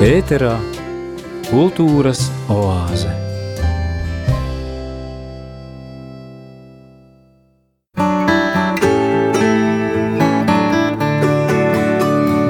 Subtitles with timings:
[0.00, 0.54] Ēterā
[1.50, 3.10] kultūras oāze.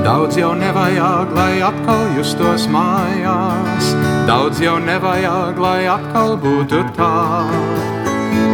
[0.05, 3.89] Daudz jau nevajag, lai atkal justos mājās.
[4.31, 7.11] Daudz jau nevajag, lai atkal būtu tā.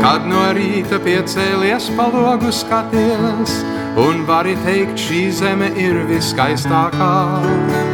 [0.00, 3.58] Kad no rīta piecēlies palogu skaties,
[4.00, 7.85] un vari teikt, šī zeme ir viskaistākā.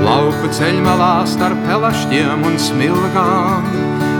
[0.00, 3.66] Lauku ceļmalā starp pelašķiem un smilgām,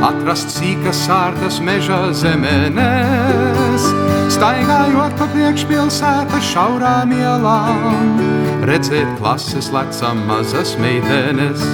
[0.04, 3.86] atrast sīkas sārtas meža zemenēs.
[4.30, 8.20] Staigājot pa priekšpilsētas šaurām ielām,
[8.68, 11.64] redzēt klases lecam mazas meitenes.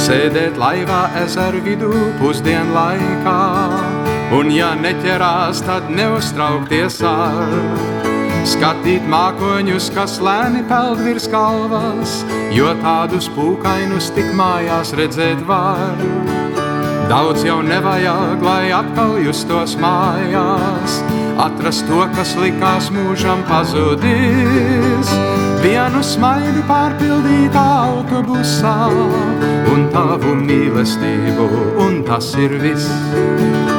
[0.00, 3.38] Sēdēt laivā ezeru vidū pusdienu laikā,
[4.38, 7.89] un ja neķerās, tad neuztraukties ar.
[8.48, 12.20] Skatīt mākoņus, kas lēni peld virs galvas,
[12.54, 16.00] jo tādus pūkainus tik mājās redzēt var.
[17.10, 21.00] Daudz jau nevajag, lai atkal justos mājās,
[21.42, 25.10] atrast to, kas likās mūžam pazudis.
[25.60, 28.78] Vienu smaidu pārpildītā autobusā,
[29.74, 31.50] un tavu mīlestību,
[31.84, 33.69] un tas ir viss.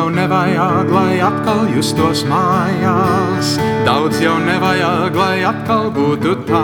[0.00, 3.56] Jau nevajag, lai atkal justos mājās.
[3.84, 6.62] Daudz jau nevajag, lai atkal būtu tā.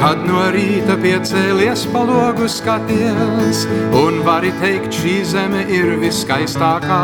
[0.00, 3.66] Kad no rīta piecēlies palogu skaties,
[3.98, 7.02] un vari teikt, šī zeme ir viskaistākā.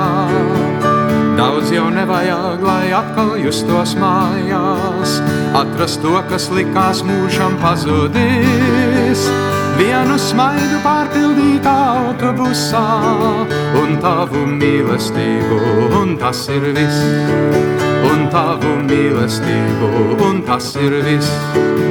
[1.39, 5.21] Daudz jau nevajag, lai atkal justos mājās,
[5.61, 9.29] atrast to, kas likās mūžam pazudis.
[9.79, 11.78] Vienu smaidu pārpildītā
[12.19, 12.83] autobusā,
[13.79, 15.59] un tavu mīlestību,
[16.01, 16.99] un tas ir viss.
[18.11, 21.88] Un tavu mīlestību, un tas ir viss.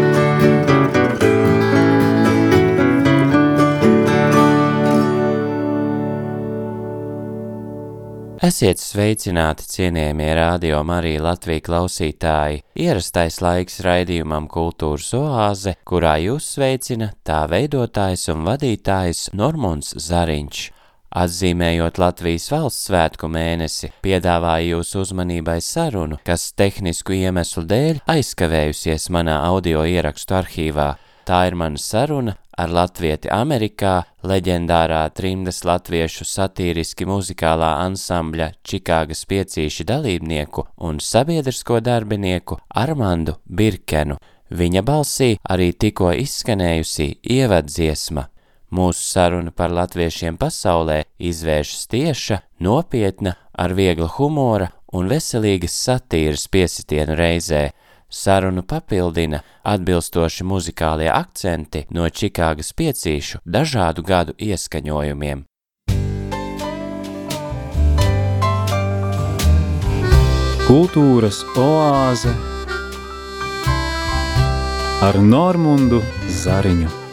[8.47, 12.61] Esiet sveicināti, cienījamie radio Marija Latvija klausītāji.
[12.79, 20.61] Ierastais laiks raidījumam Kultūras oāze, kurā jūs sveicina tā veidotājs un vadītājs Normons Zariņš.
[21.23, 29.41] Atzīmējot Latvijas valsts svētku mēnesi, piedāvāju jūsu uzmanībai sarunu, kas tehnisku iemeslu dēļ aizkavējusies manā
[29.49, 30.93] audio ierakstu arhīvā.
[31.27, 39.85] Tā ir mana saruna ar latvieti Amerikā, leģendārā trimdas latviešu satīriski muzikālā ansambļa Čikāgas piecīši
[39.87, 44.17] dalībnieku un sabiedrisko darbinieku Armandu Birkenu.
[44.47, 48.29] Viņa balsī arī tikko izskanējusī ievadziesma.
[48.71, 57.15] Mūsu saruna par latviešiem pasaulē izvēršas tieša, nopietna, ar viegla humora un veselīgas satīras piesitienu
[57.15, 57.69] reizē.
[58.09, 65.43] Sarunu papildina atbilstoši muzikālie akcenti no Čikāgas piecīšu dažādu gadu ieskaņojumiem.
[70.67, 72.31] Kultūras oāze
[75.07, 76.01] ar Normundu
[76.43, 77.06] Zariņu.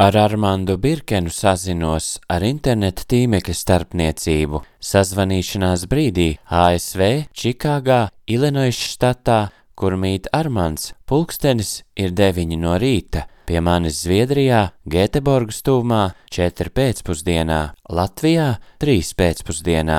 [0.00, 4.60] Ar Armandu Birkenu sazinos ar interneta tīmekļa starpniecību.
[4.78, 7.02] Sazvanīšanās brīdī ASV,
[7.34, 9.38] Čikāgā, Ilinojas štatā,
[9.74, 17.58] kur mīt Armands, pulkstenis ir 9 no rīta, pie manis Zviedrijā, Gēteborgas tuvumā 4 pēcpusdienā,
[17.90, 19.98] Latvijā 3 pēcpusdienā.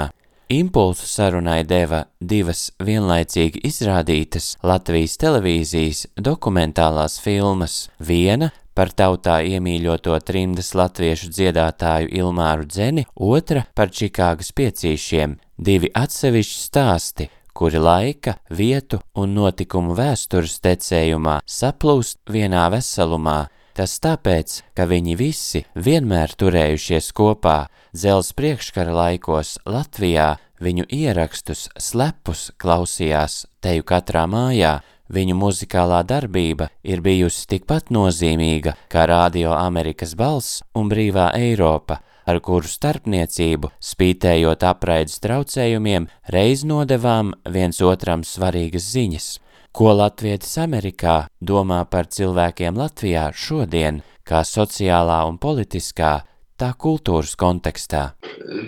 [0.49, 10.69] Impulsu sarunai deva divas vienlaicīgi izrādītas Latvijas televīzijas dokumentālās filmas, viena par tautā iemīļoto trimdas
[10.77, 19.33] latviešu dziedātāju Ilmāru Dzeni, otra par Čikāgas piecīšiem, divi atsevišķi stāsti, kuri laika, vietu un
[19.35, 23.49] notikumu vēstures tecējumā saplūst vienā veselumā.
[23.75, 32.47] Tas tāpēc, ka viņi visi vienmēr turējušies kopā, dzels priekškara laikos Latvijā viņu ierakstus slepus
[32.59, 34.77] klausījās teju katrā mājā,
[35.09, 41.97] Viņu muzikālā darbība ir bijusi tikpat nozīmīga kā Radio Amerikas balss un Brīvā Eiropa,
[42.29, 49.29] ar kuru starpniecību, spītējot apraides traucējumiem, reiz nodevām viens otram svarīgas ziņas.
[49.73, 56.19] Ko latvietis Amerikā domā par cilvēkiem Latvijā šodien, kā sociālā un politiskā,
[56.59, 58.11] tā kultūras kontekstā?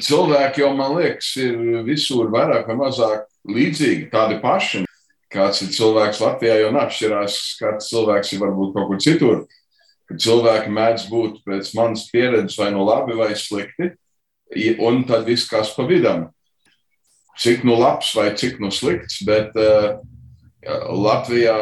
[0.02, 4.86] Cilvēki jau, man liekas, ir visur vairāk vai mazāk līdzīgi, tādi paši.
[5.32, 9.42] Kāds ir cilvēks Latvijā, jau atšķirās, kāds cilvēks ir varbūt kaut kur citur.
[10.12, 13.94] Kad cilvēki mēdz būt pēc manas pieredzes vai no labi vai slikti,
[14.84, 16.28] un tad viss kas pa vidam.
[17.40, 20.02] Cik nu labs vai cik nu slikts, bet uh,
[20.92, 21.56] Latvijā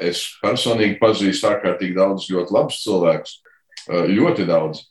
[0.00, 3.38] es personīgi pazīstu ārkārtīgi daudz ļoti labus cilvēkus.
[3.88, 4.84] Ļoti daudz.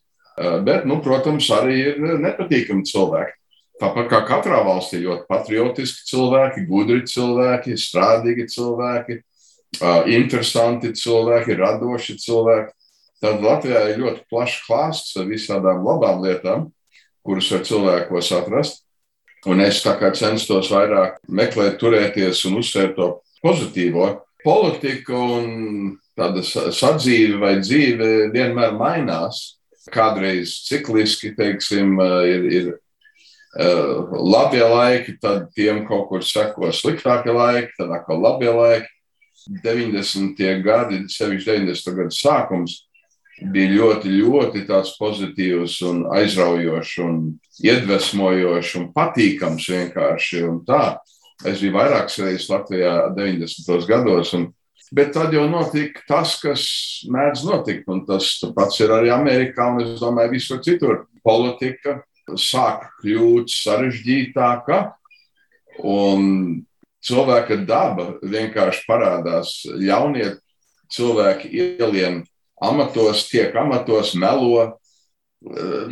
[0.65, 3.37] Bet, nu, protams, arī ir nepatīkami cilvēki.
[3.81, 9.17] Tāpat kā katrā valstī, ļoti patriotiski cilvēki, gudri cilvēki, strādīgi cilvēki,
[10.13, 12.75] interesanti cilvēki, radoši cilvēki.
[13.21, 16.69] Tad Latvijā ir ļoti plašs klāsts ar visādām labām lietām,
[17.25, 18.83] kuras var cilvēkos atrast.
[19.49, 23.09] Un es tā kā censtos vairāk meklēt, turēties un uzsvērt to
[23.41, 24.11] pozitīvo.
[24.45, 29.57] Politika un tāda sadzīve vai dzīve vienmēr mainās.
[29.89, 31.95] Kādreiz cikliski, teiksim,
[32.29, 32.67] ir, ir
[33.57, 38.87] labie laiki, tad tiem kaut kur seko sliktākie laiki, tad atkal labie laiki.
[39.63, 40.37] 90.
[40.61, 41.95] gadi, sevišķi 90.
[41.97, 42.75] gadu sākums,
[43.49, 44.61] bija ļoti, ļoti
[44.99, 47.15] pozitīvs un aizraujošs un
[47.65, 50.43] iedvesmojošs un patīkams vienkārši.
[50.45, 50.99] Un tā.
[51.43, 53.87] es biju vairākas reizes Latvijā 90.
[53.89, 54.51] gados, un,
[54.93, 56.63] bet tad jau notika tas, kas
[57.09, 61.07] mēdz notikt, un tas pats ir arī Amerikā, un es domāju, visur citur.
[61.25, 62.03] Politika
[62.39, 64.81] sāk kļūt sarežģītāka,
[65.87, 66.65] un
[67.01, 69.55] cilvēka daba vienkārši parādās.
[69.81, 70.35] Jaunie
[70.91, 72.21] cilvēki ielien
[72.61, 74.77] amatos, tiek amatos, melo.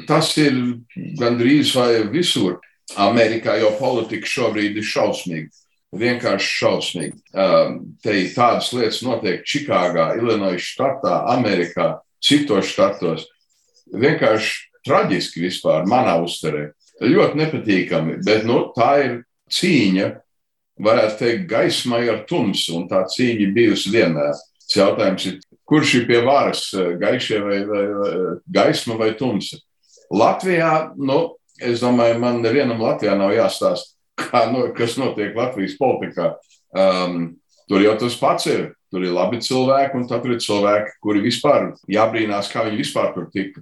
[0.05, 0.59] Tas ir
[1.17, 2.59] gandrīz vai visur.
[2.97, 5.49] Amerikā jau politika šobrīd ir šausmīga.
[5.89, 7.17] Vienkārši šausmīgi.
[8.05, 13.25] Te tādas lietas notiek Čikāgā, Illinois štatā, Amerikā, citos štatos.
[13.89, 16.69] Vienkārši traģiski vispār manā uztverē.
[16.99, 19.13] Ļoti nepatīkami, bet nu, tā ir
[19.55, 20.09] cīņa,
[20.83, 24.35] varētu teikt, gaismai ar tumsu, un tā cīņa bijusi vienmēr.
[24.69, 25.39] Tas jautājums ir,
[25.69, 26.67] kurš ir pie varas,
[27.01, 28.13] gaišie vai, vai, vai
[28.59, 29.59] gaisma vai tumsa?
[30.09, 31.19] Latvijā, nu,
[31.61, 36.33] es domāju, man nevienam Latvijā nav jāstāsta, kā, no, kas notiek Latvijas politikā.
[36.75, 37.39] Um,
[37.69, 38.69] tur jau tas pats ir.
[38.89, 43.27] Tur ir labi cilvēki, un tur ir cilvēki, kuri vispār jābrīnās, kā viņi vispār tur
[43.29, 43.61] tika.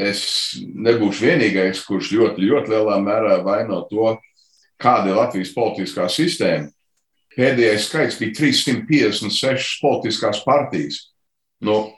[0.00, 0.20] Es
[0.56, 4.14] nebūšu vienīgais, kurš ļoti, ļoti lielā mērā vaino to,
[4.80, 6.70] kāda ir Latvijas politiskā sistēma.
[7.36, 11.02] Pēdējais skaits bija 356 politiskās partijas.
[11.62, 11.92] Nu,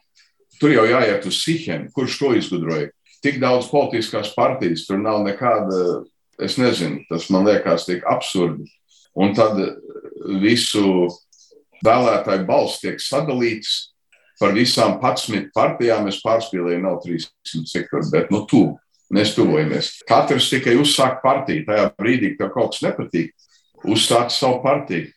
[0.61, 2.91] tur jau jāiet uz Sihiem, kurš to izgudroja.
[3.23, 6.03] Tik daudz politiskās partijas, tur nav nekāda,
[6.43, 8.67] es nezinu, tas man liekas tik absurdi.
[9.15, 9.59] Un tad
[10.43, 11.07] visu
[11.87, 13.92] vēlētāju balss tiek sadalīts
[14.43, 16.09] par visām 11 partijām.
[16.11, 18.77] Es pārspīlēju, nav 300 cik tur, bet nu tuvu.
[19.13, 19.91] Mēs tuvojamies.
[20.09, 21.67] Katrs tikai uzsāk partiju.
[21.69, 23.35] Tajā brīdī, kad kaut kas nepatīk,
[23.85, 25.11] uzsākt savu partiju.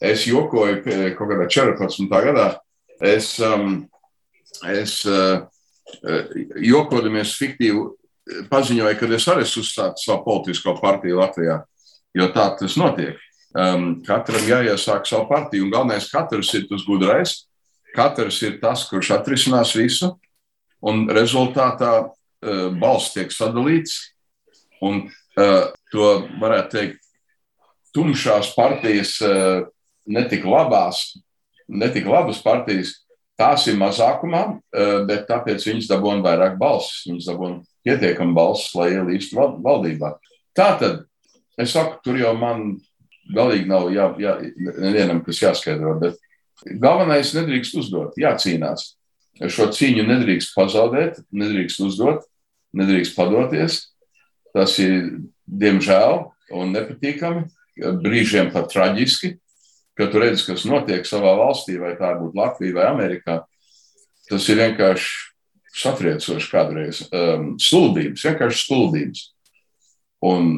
[0.00, 0.84] Es jokoju
[1.18, 2.06] kaut kādā 14.
[2.08, 2.50] gadā.
[3.00, 3.82] Es, um,
[4.70, 5.42] es uh,
[6.60, 11.60] jokodamies fiktīvi paziņoju, ka es arī uzsāku savu politisko partiju Latvijā.
[12.16, 13.18] Jo tā tas notiek.
[13.50, 17.34] Um, katram jāiesāk savu partiju, un galvenais katrs ir tas gudrais.
[17.94, 20.12] Katrs ir tas, kurš atrisinās visu,
[20.80, 23.98] un rezultātā uh, balss tiek sadalīts.
[24.80, 26.06] Un uh, to
[26.40, 27.04] varētu teikt,
[27.96, 29.66] tumšās partijas uh,
[30.10, 31.10] netik labās,
[31.68, 32.94] netik labas partijas,
[33.40, 34.42] tās ir mazākumā,
[35.08, 37.06] bet tāpēc viņas dabūna vairāk balsis.
[37.08, 40.10] Viņas dabūna pietiekami balsis, lai ielīstu valdībā.
[40.56, 40.98] Tā tad
[41.60, 42.74] es saku, tur jau man
[43.32, 44.34] galīgi nav jā, jā,
[44.82, 46.18] nevienam, kas jāskaidro, bet
[46.66, 48.94] galvenais nedrīkst uzdot, jācīnās.
[49.48, 52.26] Šo cīņu nedrīkst pazaudēt, nedrīkst uzdot,
[52.76, 53.86] nedrīkst padoties.
[54.54, 56.24] Tas ir, diemžēl,
[56.58, 57.46] un nepatīkami,
[58.02, 59.36] brīžiem pat traģiski,
[59.96, 63.40] kad tu redzi, kas notiek savā valstī, vai tā būtu Latvija vai Amerikā,
[64.28, 65.30] tas ir vienkārši
[65.80, 67.04] satriecoši kādreiz.
[67.14, 69.24] Um, stulbības, vienkārši stulbības.
[70.26, 70.50] Un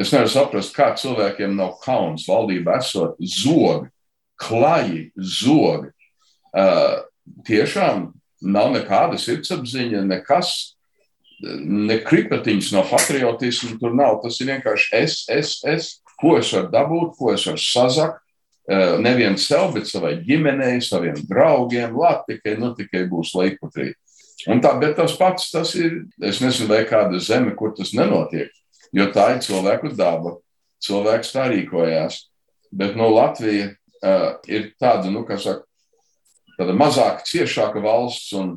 [0.00, 3.90] es nevaru saprast, kā cilvēkiem nav kauns valdībā esot zogi,
[4.40, 5.92] klaji zogi.
[6.52, 7.02] Uh,
[7.46, 8.10] tiešām
[8.42, 10.74] nav nekāda sirdsapziņa, nekas,
[11.42, 14.20] ne kripatiņas no patriotismu tur nav.
[14.24, 18.22] Tas ir vienkārši es, es, es, ko es varu dabūt, ko es varu sazakt
[18.68, 23.88] Eh, nevienu sev, bet savai ģimenei, saviem draugiem, labi, tikai, nu, tikai būs laikmatrī.
[24.50, 28.54] Un tā, bet tas pats, tas ir, es nezinu, vai kāda zeme, kur tas nenotiek,
[28.94, 30.36] jo tā ir cilvēku daba.
[30.82, 32.20] Cilvēks tā rīkojās.
[32.70, 33.72] Bet no Latvija
[34.02, 35.64] uh, ir tāda, nu, kā saka,
[36.58, 38.56] tāda mazāk ciešāka valsts, un,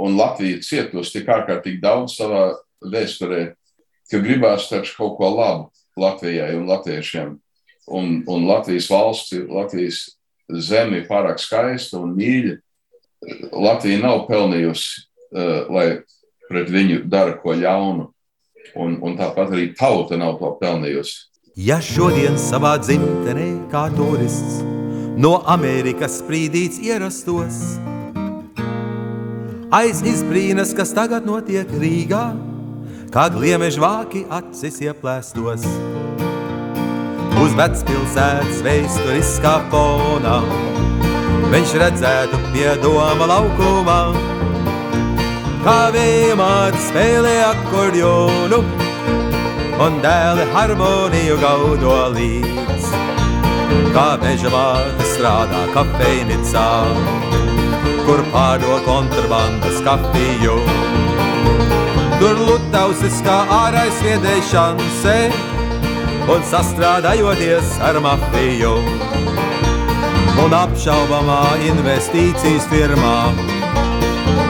[0.00, 3.50] un Latvija cietos tik ārkārtīgi daudz savā vēsturē,
[4.10, 5.68] ka gribās taču kaut ko labu
[6.00, 7.36] Latvijai un latviešiem.
[7.90, 10.04] Un, un Latvijas valsts, Latvijas
[10.50, 12.56] zeme ir pārāk skaista un mīļa.
[13.52, 15.04] Latvija nav pelnījusi,
[15.34, 15.86] uh, lai
[16.48, 18.08] pret viņu dara ko ļaunu.
[18.78, 21.26] Un, un tāpat arī tauta nav to pelnījusi.
[21.58, 24.60] Ja šodien savā dzimtenē kā turists
[25.20, 27.58] no Amerikas sprīdīts ierastos,
[29.74, 32.22] aiz izbrīnas, kas tagad notiek Rīgā,
[33.12, 35.66] kā gliemežu vāki acis ieplēstos.
[37.40, 40.40] Uz vecpilsētas vēsturiskā fonā
[41.52, 44.00] viņš redzētu pie doma laukumā,
[45.66, 48.64] kā vējmāte spēlē akordionu
[49.80, 52.69] un dēli harmoniju gaudo līdz.
[53.94, 56.66] Kā meža vārta strādā kafejnicā,
[58.06, 60.56] kur pārdod kontrabandas kafiju.
[62.20, 65.16] Tur lutausis kā ārais viedēja šanse
[66.30, 68.74] un sastrādājoties ar mafiju.
[70.44, 73.16] Un apšaubamā investīcijas firmā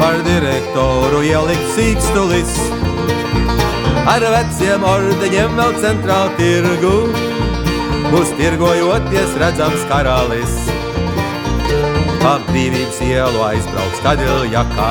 [0.00, 2.54] par direktoru ielikt sīkstulis
[4.10, 7.29] ar veciem ordeņiem vēl centrāla tirgu.
[8.10, 10.54] Mūs tirgojoties redzams karalis,
[12.26, 14.88] ap brīvības ielu aizbrauks kadiļjakā,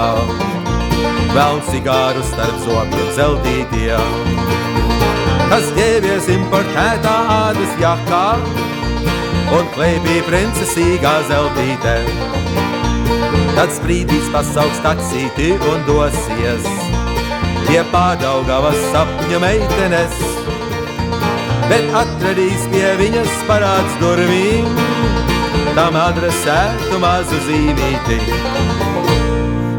[1.33, 4.15] vēl cigāru starp zobiem zeltītiem.
[5.49, 8.25] Kas ģēbies importētā ādas jakā
[9.57, 11.95] un kleipī princesīgā zeltītē.
[13.57, 16.69] Tad sprīdīs pasauks taksīti un dosies
[17.65, 20.21] pie pārdaugavas sapņa meitenes,
[21.67, 24.65] bet atradīs pie viņas parāds durvīm,
[25.71, 28.17] tam adresētu mazu zīmīti.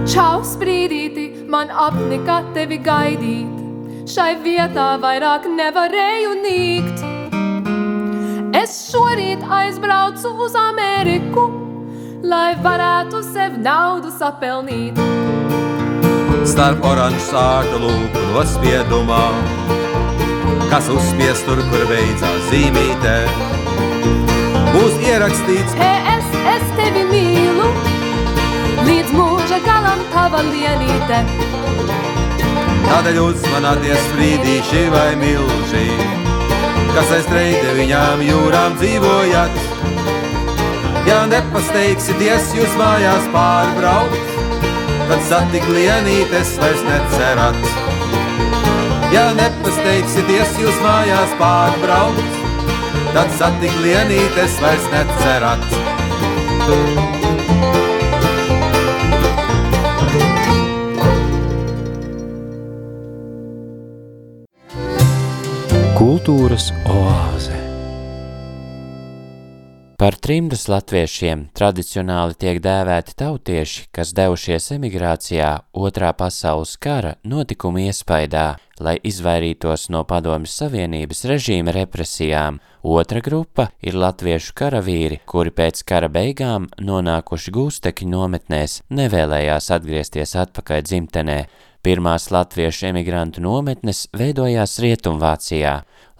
[0.08, 7.04] Čau, sprīdīti, man apnika tevi gaidīt, šai vietā vairāk nevarēju nīkt.
[8.56, 11.44] Es šorīt aizbraucu uz Ameriku,
[12.24, 14.96] lai varētu sev naudu sapelnīt
[16.50, 19.20] starp oranžu sārtu lūpu nospiedumā,
[20.70, 23.14] kas uzspiest tur, kur beidzās zīmītē.
[24.70, 27.66] Būs ierakstīts, PS, es tevi mīlu,
[28.86, 31.24] līdz mūža galam tava lienīte.
[32.86, 35.84] Tādēļ uzmanāties sprīdīši vai milži,
[36.94, 39.60] kas aiz treide viņām jūrām dzīvojat.
[41.10, 44.34] Ja nepasteigsities jūs mājās pārbraukt,
[45.10, 47.89] kad satik lienītes vairs necerat.
[49.10, 52.36] Ja nepasteigsities jūs mājās pārbraukt,
[53.10, 55.64] tad satik lienītes vairs necerat.
[65.98, 67.58] Kultūras oāze
[70.00, 78.54] Par trimdas latviešiem tradicionāli tiek dēvēti tautieši, kas devušies emigrācijā otrā pasaules kara notikumu iespaidā,
[78.80, 82.60] lai izvairītos no padomjas Savienības režīma represijām.
[82.82, 90.86] Otra grupa ir latviešu karavīri, kuri pēc kara beigām nonākuši gūstekņu nometnēs nevēlējās atgriezties atpakaļ
[90.88, 91.40] dzimtenē.
[91.80, 95.70] Pirmās latviešu emigrantu nometnes veidojās Rietumvācijā,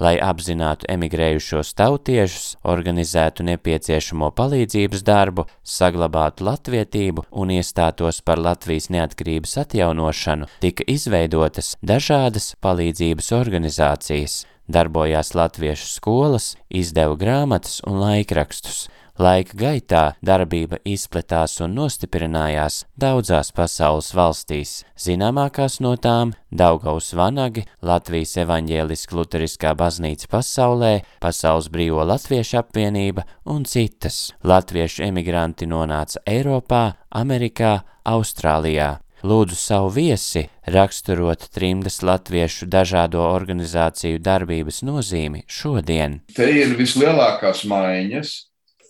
[0.01, 9.59] lai apzinātu emigrējušos tautiešus, organizētu nepieciešamo palīdzības darbu, saglabātu latvietību un iestātos par Latvijas neatkarības
[9.67, 14.39] atjaunošanu, tika izveidotas dažādas palīdzības organizācijas.
[14.71, 18.87] Darbojās latviešu skolas, izdeva grāmatas un laikrakstus–
[19.21, 28.33] Laika gaitā darbība izplatās un nostiprinājās daudzās pasaules valstīs, zināmākās no tām Daugaus Vanagi, Latvijas
[28.47, 34.31] evaņģēliska luteriskā baznīca pasaulē, Pasaules brīvo latviešu apvienība un citas.
[34.41, 37.77] Latviešu emigranti nonāca Eiropā, Amerikā,
[38.09, 39.03] Austrālijā.
[39.21, 46.23] Lūdzu savu viesi raksturot trimdas latviešu dažādo organizāciju darbības nozīmi šodien.
[46.33, 48.39] Te ir vislielākās maiņas,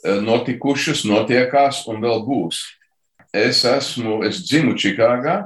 [0.05, 2.63] notikušas, notiekās un vēl būs.
[3.37, 5.45] Es esmu, es dzimu Čikāgā.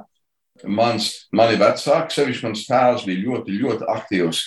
[0.64, 4.40] Mans, mani vecāki, sevišķi mans tēvs, bija ļoti, ļoti aktīvs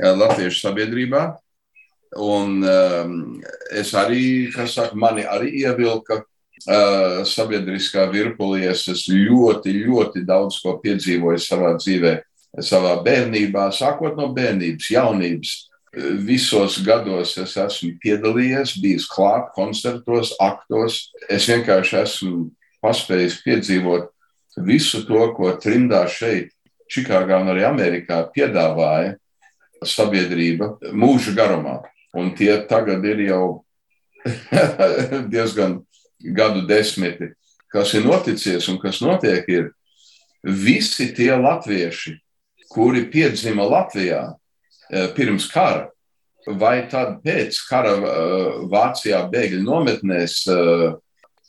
[0.00, 1.28] eh, latviešu sabiedrībā.
[2.18, 3.12] Un um,
[3.70, 8.64] es arī, kas saka, mani arī ievilka uh, sabiedriskā virpulī.
[8.66, 12.16] Es ļoti, ļoti daudz ko piedzīvojis savā dzīvē,
[12.66, 15.54] savā bērnībā, sākot no bērnības, jaunības,
[15.90, 21.08] Visos gados es esmu piedalījies, bijis klāt koncertos, aktos.
[21.26, 22.44] Es vienkārši esmu
[22.84, 24.06] paspējis piedzīvot
[24.66, 26.54] visu to, ko trimdā šeit,
[26.90, 29.14] Čikāgā un arī Amerikā piedāvāja
[29.86, 31.76] sabiedrība mūža garumā.
[32.18, 33.44] Un tie tagad ir jau
[35.32, 35.78] diezgan
[36.34, 37.30] gadu desmiti.
[37.70, 39.70] Kas ir noticis un kas notiek, ir
[40.42, 42.16] visi tie latvieši,
[42.70, 44.24] kuri piedzima Latvijā
[45.16, 45.88] pirms kara,
[46.46, 50.86] vai tad pēc kara eh, Vācijā bēgļu nometnēs, eh,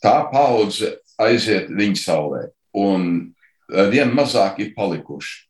[0.02, 2.48] tā paudze aiziet viņa saulē.
[2.74, 3.32] Un
[3.68, 5.46] vien mazāk ir palikuši.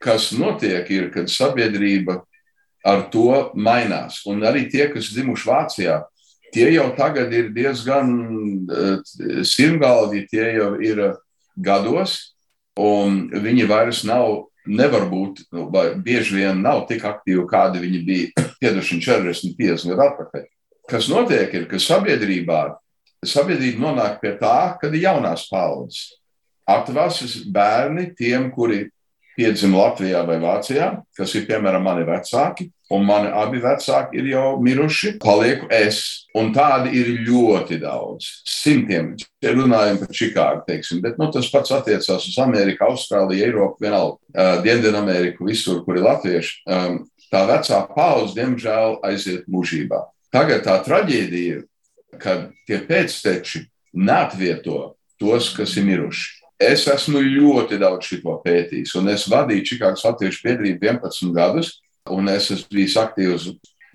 [0.00, 2.20] Kas notiek, ir, kad sabiedrība
[2.86, 4.20] ar to mainās.
[4.28, 5.96] Un arī tie, kas dzimuši Vācijā,
[6.54, 8.12] tie jau tagad ir diezgan
[9.42, 11.02] sirmgalvi, tie jau ir
[11.56, 12.36] gados,
[12.76, 18.02] un viņi vairs nav nevar būt, nu, vai bieži vien nav tik aktīvi, kādi viņi
[18.06, 20.50] bija piedošana 40, 50 gadu atpakaļ.
[20.86, 22.60] Kas notiek, ir, ka sabiedrībā
[23.26, 26.16] sabiedrība nonāk pie tā, kad ir jaunās paudzes.
[26.66, 28.86] Atvasas bērni tiem, kuri
[29.36, 34.46] piedzima Latvijā vai Vācijā, kas ir piemēram mani vecāki, un mani abi vecāki ir jau
[34.62, 36.00] miruši, palieku es.
[36.36, 38.28] Un tādi ir ļoti daudz.
[38.46, 39.14] Simtiem.
[39.42, 44.18] Ja runājam par Čikāgu, teiksim, bet nu, tas pats attiecās uz Ameriku, Austrāliju, Eiropu, vienalga,
[44.34, 46.58] uh, Dienvidu-Ameriku, visur, kur ir latvieši.
[46.68, 47.00] Um,
[47.32, 50.04] tā vecā paudze, diemžēl, aiziet mūžībā.
[50.34, 51.64] Tagad tā traģēdija
[52.20, 53.66] kad tie pēcteči
[53.96, 56.42] neatvieto tos, kas ir miruši.
[56.60, 61.74] Es esmu ļoti daudz šo pētījis, un es vadīju Čikāgas Latviešu biedrību 11 gadus.
[62.12, 63.50] Un es esmu bijis aktīvs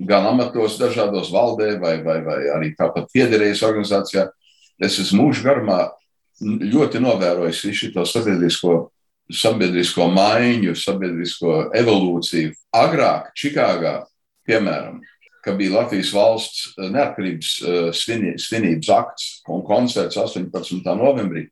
[0.07, 4.27] gan amatos, dažādos valdē, vai, vai, vai arī tāpat piederējis organizācijā.
[4.81, 5.83] Es esmu mūžu garumā
[6.41, 8.75] ļoti novērojis visu šo sabiedrisko,
[9.31, 12.55] sabiedrisko maiņu, sabiedrisko evolūciju.
[12.75, 14.01] Agrāk, Čikāgā,
[14.49, 14.99] piemēram,
[15.45, 17.91] kad bija Latvijas valsts neatkarības eh,
[18.41, 20.81] svinības akts un koncerts 18.
[20.97, 21.47] novembrī,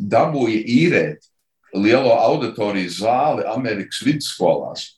[0.00, 1.28] dabūja īrēt
[1.76, 4.88] lielo auditorijas zāli Amerikas vidusskolās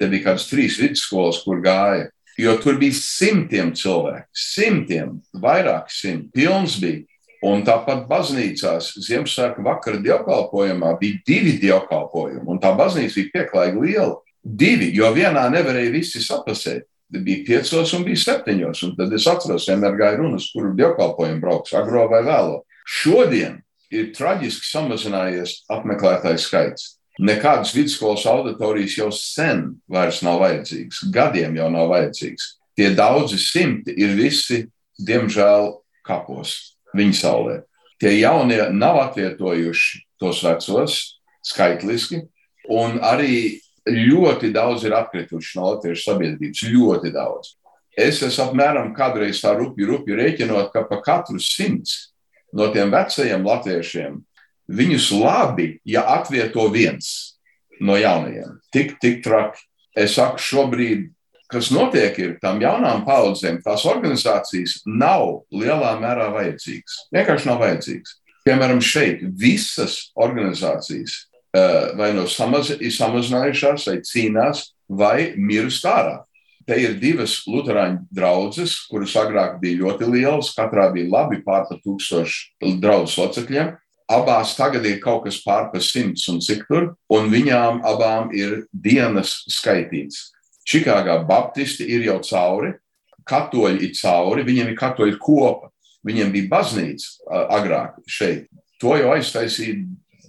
[0.00, 2.08] Te bija kādas trīs vidusskolas, kur gāja.
[2.40, 6.30] Jo tur bija simtiem cilvēku, simtiem, vairāk simt.
[6.32, 7.04] Pilns bija.
[7.44, 14.18] Un tāpat baznīcās Ziemassvētku vakara dievkalpojumā bija divi dievkalpojumi, un tā baznīca bija pieklājīga liela.
[14.44, 16.86] Divi, jo vienā nevarēja visi sapasēt.
[17.10, 18.84] Bija piecos un bija septiņos.
[18.86, 22.60] Un tad es atceros, vienmēr gāju runas, kuru dievkalpojumu brauks, agro vai vēlo.
[22.86, 23.58] Šodien
[23.90, 26.99] ir traģiski samazinājies apmeklētāju skaits.
[27.20, 32.46] Nekādas vidusskolas auditorijas jau sen vairs nav vajadzīgas, gadiem jau nav vajadzīgas.
[32.78, 34.62] Tie daudzi simti ir visi,
[34.96, 35.74] diemžēl,
[36.06, 37.56] kapos, viņa saulē.
[38.00, 40.96] Tie jaunie nav atvietojuši tos vecos
[41.44, 42.22] skaitliski,
[42.72, 46.64] un arī ļoti daudz ir atkrituši no latviešu sabiedrības.
[46.72, 47.54] Ļoti daudz.
[48.00, 52.14] Es esmu apmēram kādreiz tā rupi, rupi rēķinot, ka pa katru simts
[52.56, 54.20] no tiem vecajiem latviešiem
[54.70, 57.38] Viņus labi, ja atvieto viens
[57.82, 58.60] no jaunajiem.
[58.72, 59.64] Tik, tik traki.
[59.98, 61.08] Es saku, šobrīd,
[61.50, 67.00] kas notiek, ir tam jaunām paudzēm, tās organizācijas nav lielā mērā vajadzīgas.
[67.16, 68.16] Vienkārši nav vajadzīgas.
[68.46, 71.16] Piemēram, šeit visas organizācijas
[71.56, 76.20] eh, vai no samaz, ir samazinājušās, vai cīnās, vai mirst ārā.
[76.68, 80.52] Te ir divas Lutāņu draugas, kuras agrāk bija ļoti lielas.
[80.54, 83.72] Katrā bija labi pār par tūkstošu draugu locekļiem.
[84.10, 88.64] Abās tagad ir kaut kas pār par simts un cik tur, un viņām abām ir
[88.72, 90.30] dienas skaitīts.
[90.66, 92.72] Čikāgā Baptisti ir jau cauri,
[93.26, 95.70] katoļi ir cauri, viņiem ir katoļu kopa.
[96.06, 98.46] Viņiem bija baznīca agrāk šeit.
[98.80, 99.82] To jau aiztaisīja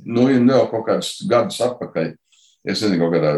[0.03, 2.11] nu, jau kaut kādus gadus atpakaļ.
[2.67, 3.31] Es nezinu, kaut kādā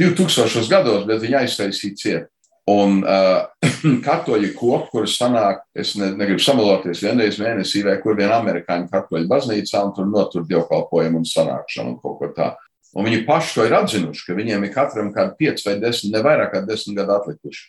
[0.00, 2.26] 2000 gados, bet viņi aiztaisīja ciet.
[2.68, 3.46] Un uh,
[4.06, 9.30] katoļu kopu, kurš sanāk, es ne, negribu samaloties, vienreiz mēnesī vai kur vien amerikāņu katoļu
[9.30, 12.68] baznīcā un tur notur dievkalpojumu un sanākšanu un kaut ko tādu.
[12.96, 16.22] Un viņi paši to ir atzinuši, ka viņiem ir katram kādi 5 vai 10, ne
[16.24, 17.64] vairāk kā 10 gadu atlikuši.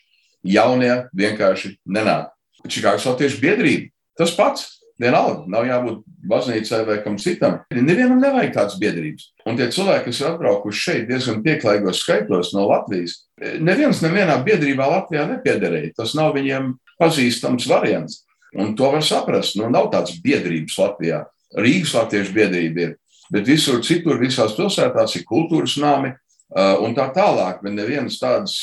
[0.48, 2.32] Jaunie vienkārši nenāk.
[2.68, 4.79] Čikāgas Latviešu biedrība tas pats.
[5.00, 7.62] Vienalga, nav jābūt baznīcai vai kam citam.
[7.72, 9.30] Nevienam nevajag tādas biedrības.
[9.48, 13.22] Un tie cilvēki, kas ir atbraukuši šeit diezgan pieklājīgos skaitos no Latvijas,
[13.64, 15.94] neviens nevienā biedrībā Latvijā nepiederēja.
[16.02, 18.26] Tas nav viņiem pazīstams variants.
[18.60, 19.56] Un to var saprast.
[19.60, 21.24] Nu, nav tādas biedrības Latvijā.
[21.56, 22.96] Rīgas latviešu biedrība ir.
[23.34, 27.62] Bet visur citur, visās pilsētās ir kultūras nami uh, un tā tālāk.
[27.64, 28.58] Bet nevienas tādas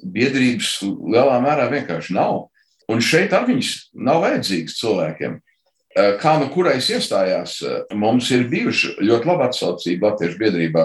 [0.00, 2.46] biedrības lielā mērā vienkārši nav.
[2.88, 3.74] Un šeit arī viņas
[4.06, 5.36] nav vajadzīgas cilvēkiem.
[5.96, 10.84] Eh, kā nu kurais iestājās, eh, mums ir bijuši ļoti laba atsaucība Latviešu biedrībā.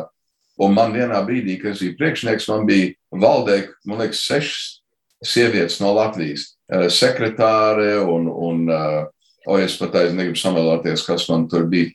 [0.63, 4.79] Un man vienā brīdī, kad es biju priekšnieks, man bija valdē, man liekas, sešas
[5.25, 6.53] sievietes no Latvijas.
[6.93, 11.91] Sekretāre un, un o, es pat aiz negribu samelāties, kas man tur bija,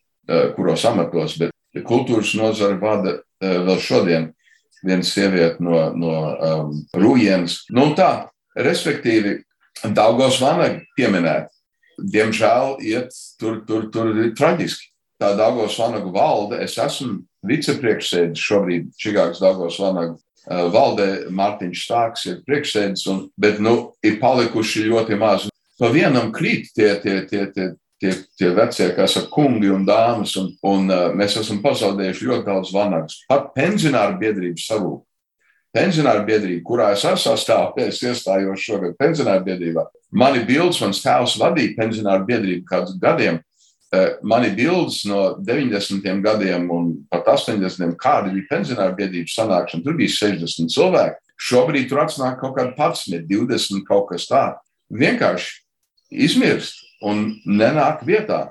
[0.57, 1.53] kuros amatos, bet
[1.87, 4.33] kultūras nozara vada vēl šodien
[4.85, 7.65] viena sieviete no, no um, Rūjienas.
[7.75, 9.39] Nu, tā, respektīvi,
[9.95, 11.53] Daugos Vanaga pieminēt.
[11.99, 14.93] Diemžēl iet tur, tur, tur ir traģiski.
[15.19, 22.29] Tā Daugos Vanaga valde, es esmu vicepriekšsēdis šobrīd Čigāgas Daugos Vanaga uh, valdē, Mārtiņš Stāks
[22.31, 25.49] ir priekšsēdis, un, bet nu, ir palikuši ļoti maz.
[25.79, 30.37] Pa vienam krīt tie, tie, tie, tie, tie, tie vecie, kas ir kungi un dāmas,
[30.39, 33.21] un, un uh, mēs esam pazaudējuši ļoti daudz vanagus.
[33.31, 35.03] Pat pensionāru biedrību savūk.
[35.79, 39.85] Pensionāru biedrība, kurā es esmu sastāvējis, iestājos šogad pensionāru biedrībā.
[40.11, 43.39] Mani bildes, mans tēvs vadīja pensionāru biedrību kādus gadiem.
[43.89, 46.03] Uh, mani bildes no 90.
[46.25, 47.95] gadiem un pat 80.
[48.01, 51.23] kāda bija pensionāru biedrības sanākšana, tur bija 60 cilvēki.
[51.39, 54.59] Šobrīd tur atnāk kaut kāda 11, 20 kaut kas tāds.
[54.91, 55.61] Vienkārši
[56.27, 58.49] izmirst un nenāk vietā.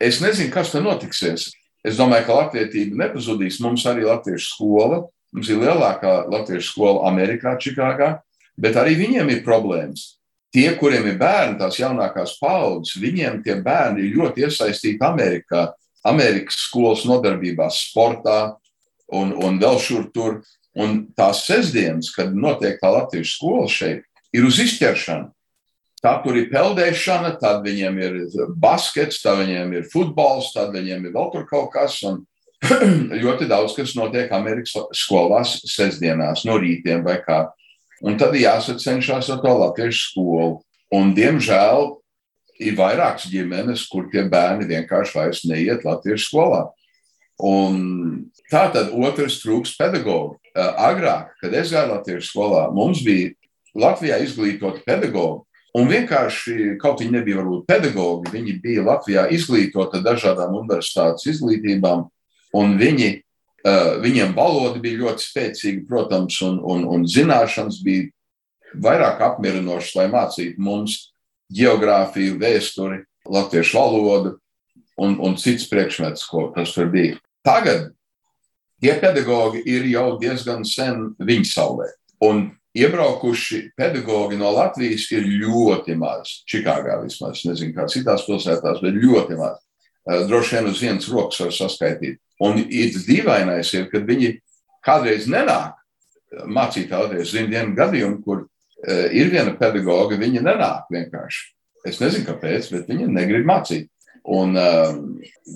[0.00, 1.50] Es nezinu, kas tur notiksies.
[1.84, 3.60] Es domāju, ka latvietība nepazudīs.
[3.62, 5.02] Mums arī latviešu skola.
[5.32, 8.18] Mums ir lielākā latviešu skola Amerikā, Čikāgā,
[8.60, 10.18] bet arī viņiem ir problēmas.
[10.52, 15.70] Tie, kuriem ir bērni, tās jaunākās paudzes, viņiem tie bērni ir ļoti iesaistīti Amerikā,
[16.04, 18.40] Amerikas skolas nodarbībās, sportā
[19.12, 20.42] un, un vēl šur tur.
[20.72, 25.28] Un tās sestdienas, kad notiek tā latviešu skola šeit, ir uz izķeršanu.
[26.02, 28.14] Tā tur ir peldēšana, tad viņiem ir
[28.58, 31.98] baskets, tad viņiem ir futbols, tad viņiem ir vēl tur kaut kas.
[32.08, 32.22] Un
[33.22, 37.46] ļoti daudz kas notiek Amerikas skolās sestdienās, no rītiem vai kā.
[38.02, 40.60] Un tad jāsacenšas ar to latviešu skolu.
[40.92, 41.88] Un, diemžēl,
[42.62, 46.64] ir vairākas ģimenes, kur tie bērni vienkārši vairs neiet latviešu skolā.
[47.42, 47.78] Un
[48.52, 50.38] tā tad otrs trūks pedagoģi.
[50.52, 53.32] Agrāk, kad es gāju latviešu skolā, mums bija
[53.72, 55.40] Latvijā izglītoti pedagoģi,
[55.72, 62.04] Un vienkārši kaut viņi nebija varbūt pedagogi, viņi bija Latvijā izglītoti dažādām universitātes izglītībām,
[62.58, 63.10] un viņi,
[63.66, 68.10] uh, viņiem valoda bija ļoti spēcīga, protams, un, un, un zināšanas bija
[68.82, 70.98] vairāk apmierinošas, lai mācītu mums
[71.52, 74.36] geogrāfiju, vēsturi, latviešu valodu
[75.00, 77.18] un, un cits priekšmets, ko tas tur bija.
[77.44, 77.90] Tagad
[78.82, 81.92] tie pedagogi ir jau diezgan sen viņa saulē.
[82.24, 86.38] Un Iebraukuši pedagoģi no Latvijas ir ļoti maz.
[86.48, 89.58] Čikāgā vismaz, nezinu, kā citās pilsētās, bet ļoti maz.
[90.08, 92.16] Eh, droši vien uz vienas rokas var saskaitīt.
[92.42, 94.34] Un īsts dīvainais ir, kad viņi
[94.84, 95.78] kādreiz nenāk
[96.48, 97.36] mācīt latviešu.
[97.36, 101.50] Zinu, vienu gadījumu, kur uh, ir viena pedagoga, viņa nenāk vienkārši.
[101.88, 103.90] Es nezinu, kāpēc, bet viņa negrib mācīt.
[104.32, 104.94] Un uh,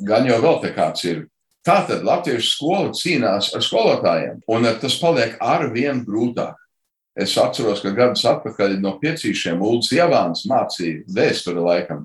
[0.07, 1.25] gan jau vēl te kāds ir.
[1.67, 6.55] Tātad latviešu skola cīnās ar skolotājiem, un tas paliek ar vien grūtāk.
[7.17, 12.05] Es atceros, ka gadus atpakaļ no piecīšiem Ulus Javāns mācīja vēsturi laikam.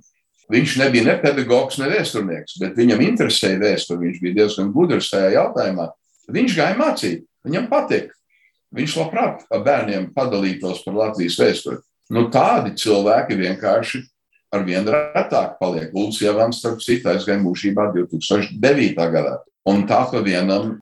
[0.52, 4.02] Viņš nebija ne pedagogs, ne vēsturnieks, bet viņam interesēja vēsture.
[4.02, 5.88] Viņš bija diezgan gudrs tajā jautājumā.
[6.32, 8.16] Viņš gāja mācīt, viņam patika.
[8.76, 11.82] Viņš labprāt ar bērniem padalītos par Latvijas vēsturi.
[12.12, 14.02] Nu, tādi cilvēki vienkārši
[14.52, 15.92] ar vien retāk paliek.
[15.96, 18.96] Lūdzu, Javans, starp citu, aizgāja mūžībā 2009.
[19.16, 19.38] gadā.
[19.72, 20.78] Un tā pa vienam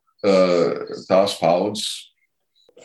[1.09, 1.89] tās paudzes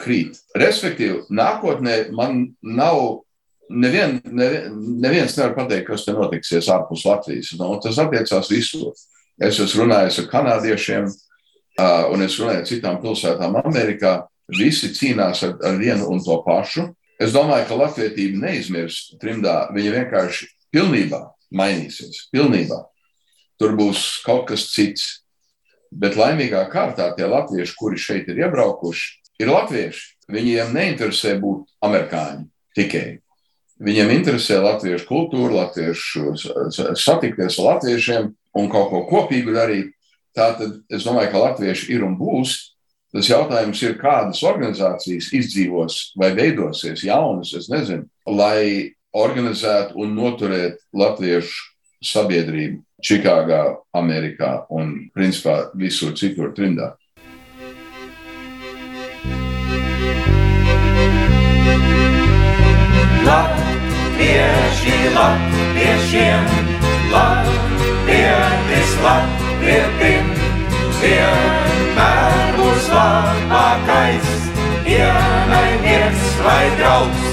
[0.00, 0.38] krīt.
[0.58, 3.22] Respektīvi, nākotnē man nav.
[3.72, 7.54] Nevien, nevien, neviens nevar pateikt, kas te notiksies ārpus Latvijas.
[7.58, 8.92] No, tas attiecās visur.
[9.40, 14.18] Es esmu runājis ar kanādiešiem, uh, un es runāju ar citām pilsētām Amerikā.
[14.52, 16.90] Visi cīnās ar, ar vienu un to pašu.
[17.16, 19.70] Es domāju, ka latvietība neizmirst trimdā.
[19.72, 21.22] Viņa vienkārši pilnībā
[21.54, 22.26] mainīsies.
[22.34, 22.82] Pilnībā.
[23.60, 25.22] Tur būs kaut kas cits.
[25.94, 30.10] Bet laimīgā kārtā tie latvieši, kuri šeit ir iebraukuši, ir latvieši.
[30.34, 33.06] Viņiem neinteresē būt amerikāņi tikai.
[33.84, 36.32] Viņiem interesē latviešu kultūra, latviešu
[36.96, 39.90] satikties ar latviešiem un kaut ko kopīgu darīt.
[40.34, 42.56] Tātad es domāju, ka latvieši ir un būs.
[43.14, 50.80] Tas jautājums ir, kādas organizācijas izdzīvos vai veidosies jaunas, es nezinu, lai organizētu un noturētu
[50.98, 51.70] latviešu
[52.02, 53.60] sabiedrību Čikāgā,
[53.94, 56.56] Amerikā un, principā, visur citur
[64.14, 64.64] trimdā.
[64.74, 66.44] Latvieši latviešiem,
[67.12, 70.28] latvietis latvietim,
[71.00, 74.30] vienmēr būs labākais,
[74.86, 77.30] ienaidnieks vai draugs.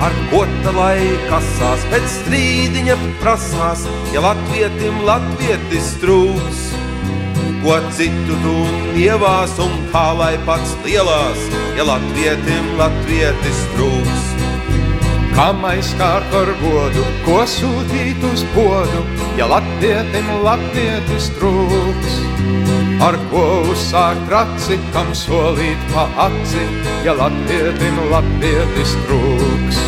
[0.00, 6.66] Ar ko tā lai kasās pēc strīdiņa prasās, ja latvietim latvietis trūks?
[7.60, 8.54] ko citu tu
[8.96, 11.42] ievās un kā lai pats lielās,
[11.76, 14.49] ja latvietim latvietis trūks.
[15.40, 18.98] Kam aizskārt ar godu, ko sūtīt uz podu,
[19.38, 22.18] ja latvietim latvietis trūks?
[23.06, 26.66] Ar ko uzsākt raci, kam solīt pa aci,
[27.06, 29.80] ja latvietim latvietis trūks?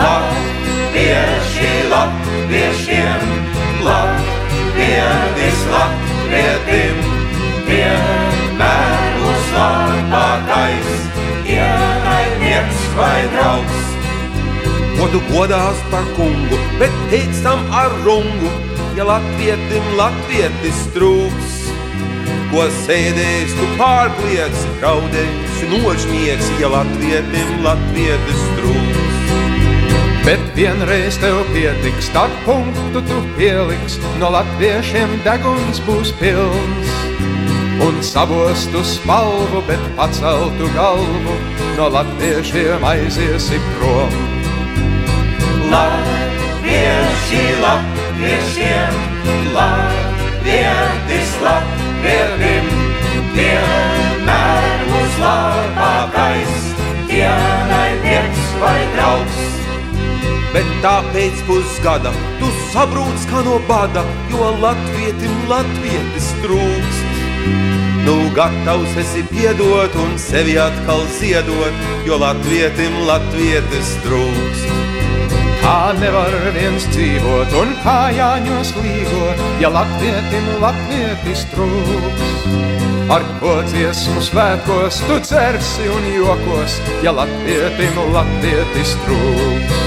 [0.00, 3.30] Latvieši latviešiem,
[3.86, 7.08] latvietis latvietim,
[7.70, 10.92] vienmēr būs labākais,
[11.54, 13.83] ienaidnieks vai draugs.
[15.04, 18.48] Godu godās par kungu, bet teic tam ar rungu,
[18.96, 21.58] ja latvietim latvietis trūks.
[22.48, 29.28] Ko sēdēs tu pārkliedz, raudēs nožniegs, ja latvietim latvietis trūks.
[30.24, 36.94] Bet vienreiz tev pietiks, tad punktu tu pieliks, no latviešiem deguns būs pilns.
[37.84, 41.36] Un sabostu spalvu, bet paceltu galvu,
[41.76, 44.33] no latviešiem aiziesi prom.
[45.74, 48.98] Latvieši latviešiem,
[49.56, 52.68] latvietis latvietim,
[53.34, 56.68] vienmēr būs labākais,
[57.10, 59.40] ienaidnieks vai draugs.
[60.54, 67.18] Bet tāpēc pusgada tu sabrūc kā no bada, jo latvietim latvietis trūkst.
[68.06, 74.73] Nu gatavs esi piedot un sevi atkal ziedot, jo latvietim latvietis trūkst.
[75.64, 82.32] Kā nevar viens dzīvot un kā jāņos līgot, ja latvietim latvietis trūks.
[83.14, 89.78] Ar ko dziesmu svētkos tu cersi un jokos, ja latvietim latvietis trūks.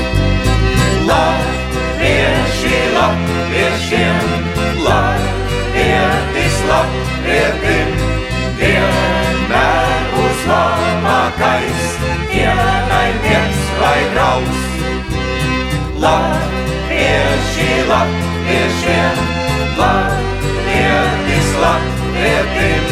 [1.11, 4.33] Latvieši latviešiem,
[4.81, 7.91] latvietis latvietim,
[8.63, 11.93] vienmēr būs labākais,
[12.41, 14.76] ienaidnieks vai draugs.
[16.07, 19.17] Latvieši latviešiem,
[19.75, 22.85] latvietis latvietim,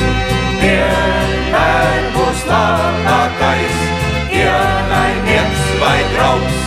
[0.60, 3.80] vienmēr būs labākais,
[4.36, 6.62] ienaidnieks vai draugs.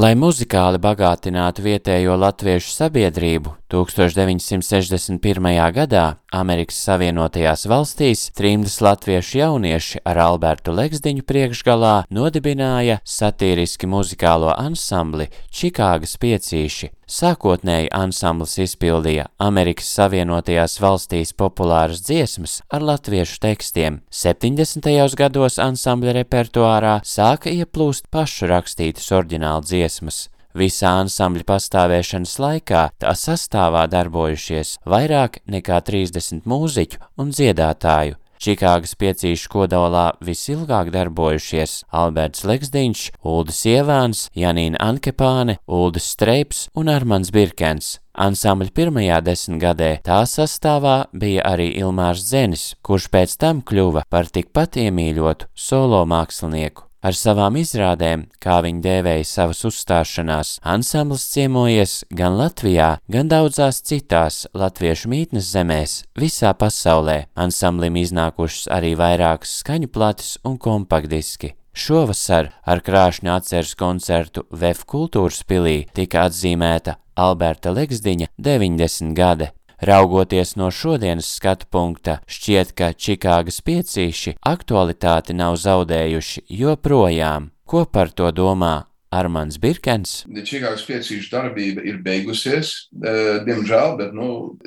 [0.00, 5.48] Lai muzikāli bagātinātu vietējo latviešu sabiedrību, 1961.
[5.74, 6.04] gadā
[6.34, 16.16] Amerikas Savienotajās valstīs trimdas latviešu jaunieši ar Albertu Leksdiņu priekšgalā nodibināja satīriski muzikālo ansambli Čikāgas
[16.22, 16.90] piecīši.
[17.10, 24.02] Sākotnēji ansamblis izpildīja Amerikas Savienotajās valstīs populāras dziesmas ar latviešu tekstiem.
[24.10, 24.90] 70.
[25.18, 30.28] gados ansambļa repertuārā sāka ieplūst pašu rakstītas oriģināla dziesmas.
[30.56, 38.18] Visā ansambļa pastāvēšanas laikā tā sastāvā darbojušies vairāk nekā 30 mūziķu un dziedātāju.
[38.40, 47.28] Čikāgas piecīšu kodolā visilgāk darbojušies Alberts Leksdiņš, Uldis Ievāns, Janīna Ankepāne, Uldis Streips un Armans
[47.36, 47.98] Birkens.
[48.16, 54.80] Ansambļa pirmajā desmitgadē tā sastāvā bija arī Ilmārs Zenis, kurš pēc tam kļuva par tikpat
[54.88, 56.89] iemīļotu solo mākslinieku.
[57.00, 64.42] Ar savām izrādēm, kā viņi dēvēja savas uzstāšanās, ansamblis ciemojies gan Latvijā, gan daudzās citās
[64.52, 67.22] latviešu mītnes zemēs visā pasaulē.
[67.40, 71.54] Ansamblim iznākušas arī vairākas skaņu plates un kompaktdiski.
[71.72, 79.48] Šovasar ar krāšņu atceres koncertu VF kultūras pilī tika atzīmēta Alberta Leksdiņa 90 gade.
[79.80, 87.48] Raugoties no šodienas skatu punkta, šķiet, ka Čikāgas piecīši aktualitāti nav zaudējuši joprojām.
[87.64, 88.74] Ko par to domā
[89.08, 90.26] Armāns Birkens?
[90.28, 92.90] Čikāgas piecīšu darbība ir beigusies,
[93.46, 94.58] diemžēl, bet nu,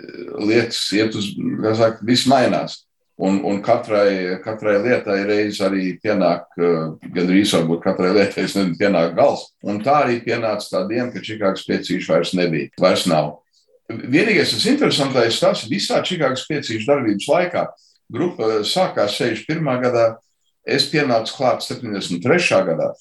[0.41, 1.30] lietas iet uz,
[1.62, 2.80] kā saka, viss mainās.
[3.21, 9.45] Un, un katrai, katrai lietai reiz arī pienāk, gandrīz varbūt katrai lietai nezinu, pienāk gals.
[9.62, 13.36] Un tā arī pienāca tā diena, kad Čikāgas piecīši vairs nebija, vairs nav.
[13.91, 17.63] Vienīgais tas interesantais tas, visā Čikāgas piecīšu darbības laikā,
[18.13, 19.82] grupa sākās 61.
[19.84, 20.06] gadā,
[20.63, 22.62] es pienācu klāt 73.
[22.69, 22.93] gadā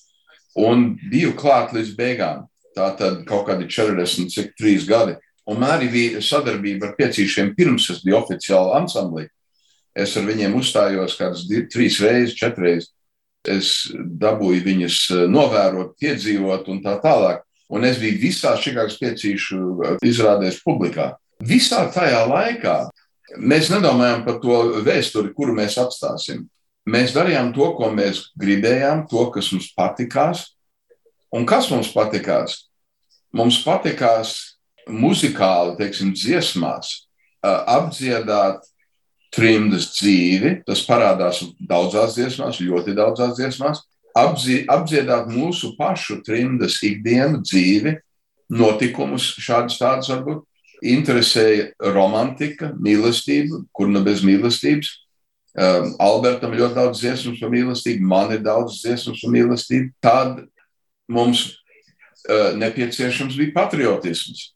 [0.59, 2.49] un biju klāt līdz beigām.
[2.75, 5.14] Tā tad kaut kādi 43 gadi.
[5.47, 9.27] Un man arī bija sadarbība ar piecīšiem pirms es biju oficiāli ansamblī.
[9.95, 12.92] Es ar viņiem uzstājos kādas trīs reizes, četras reizes.
[13.42, 14.99] Es dabūju viņus
[15.31, 21.12] novērot, piedzīvot un tā tālāk un es biju visās Čikāgas piecīšu uh, izrādēs publikā.
[21.42, 22.76] Visā tajā laikā
[23.40, 26.44] mēs nedomājām par to vēsturi, kuru mēs atstāsim.
[26.88, 30.48] Mēs darījām to, ko mēs gribējām, to, kas mums patikās.
[31.32, 32.66] Un kas mums patikās?
[33.32, 34.35] Mums patikās
[34.90, 37.06] muzikāli, teiksim, dziesmās
[37.42, 38.66] apdziedāt
[39.32, 40.58] trimdas dzīvi.
[40.66, 43.82] Tas parādās daudzās dziesmās, ļoti daudzās dziesmās.
[44.18, 47.96] Apdzi, apdziedāt mūsu pašu trimdas ikdienu dzīvi,
[48.53, 50.44] notikumus, šādas tādas varbūt.
[50.83, 54.90] Interesēja romantika, mīlestība, kur nu bez mīlestības.
[55.53, 59.92] Um, Albertam ļoti daudz dziesmu par mīlestību, man ir daudz dziesmu par mīlestību.
[60.03, 60.40] Tad
[61.12, 64.48] mums uh, nepieciešams bija patriotisms.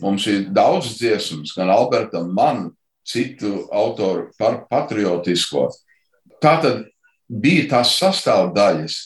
[0.00, 2.70] Mums ir daudz dziesmas, gan Albertam, man,
[3.06, 5.68] citu autoru par patriotisko.
[6.40, 6.86] Tā tad
[7.30, 8.98] bija tās sastāvdaļas.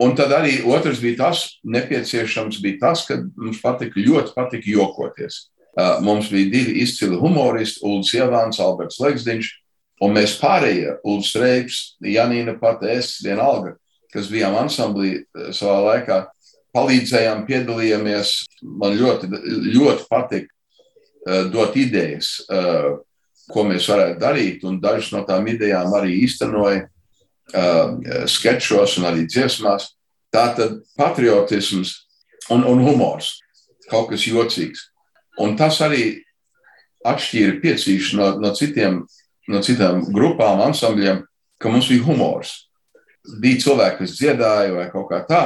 [0.00, 5.46] Un tad arī otrs bija tas, nepieciešams bija tas, ka mums patika ļoti patika jokoties.
[6.02, 9.50] Mums bija divi izcili humoristi, Ulrichs Ievāns, Alberts Legsdiņš,
[10.02, 13.76] un mēs pārējie, Ulrichs Reips, Janīna pat es, vienalga,
[14.10, 15.20] kas bijām ansamblī
[15.54, 16.22] savā laikā,
[16.74, 18.32] palīdzējām, piedalījāmies.
[18.62, 19.30] Man ļoti,
[19.76, 22.40] ļoti patika dot idejas,
[23.52, 29.26] ko mēs varētu darīt, un dažas no tām idejām arī īstenoja uh, sketčos un arī
[29.28, 29.92] dziesmās.
[30.30, 31.94] Tā tad patriotisms
[32.54, 33.38] un, un humors,
[33.90, 34.86] kaut kas jocīgs.
[35.40, 36.20] Un tas arī
[37.06, 39.00] atšķīra piecīšu no, no, citiem,
[39.50, 41.24] no citām grupām, ansambļiem,
[41.60, 42.54] ka mums bija humors.
[43.40, 45.42] Bija cilvēki, kas dziedāja vai kaut kā tā,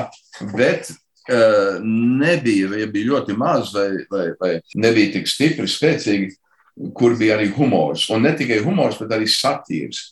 [0.55, 0.93] bet
[1.29, 6.35] nebija, vai bija ļoti maz, vai, vai, vai nebija tik stipri, spēcīgi,
[6.97, 8.09] kur bija arī humors.
[8.11, 10.09] Un ne tikai humors, bet arī satīrs.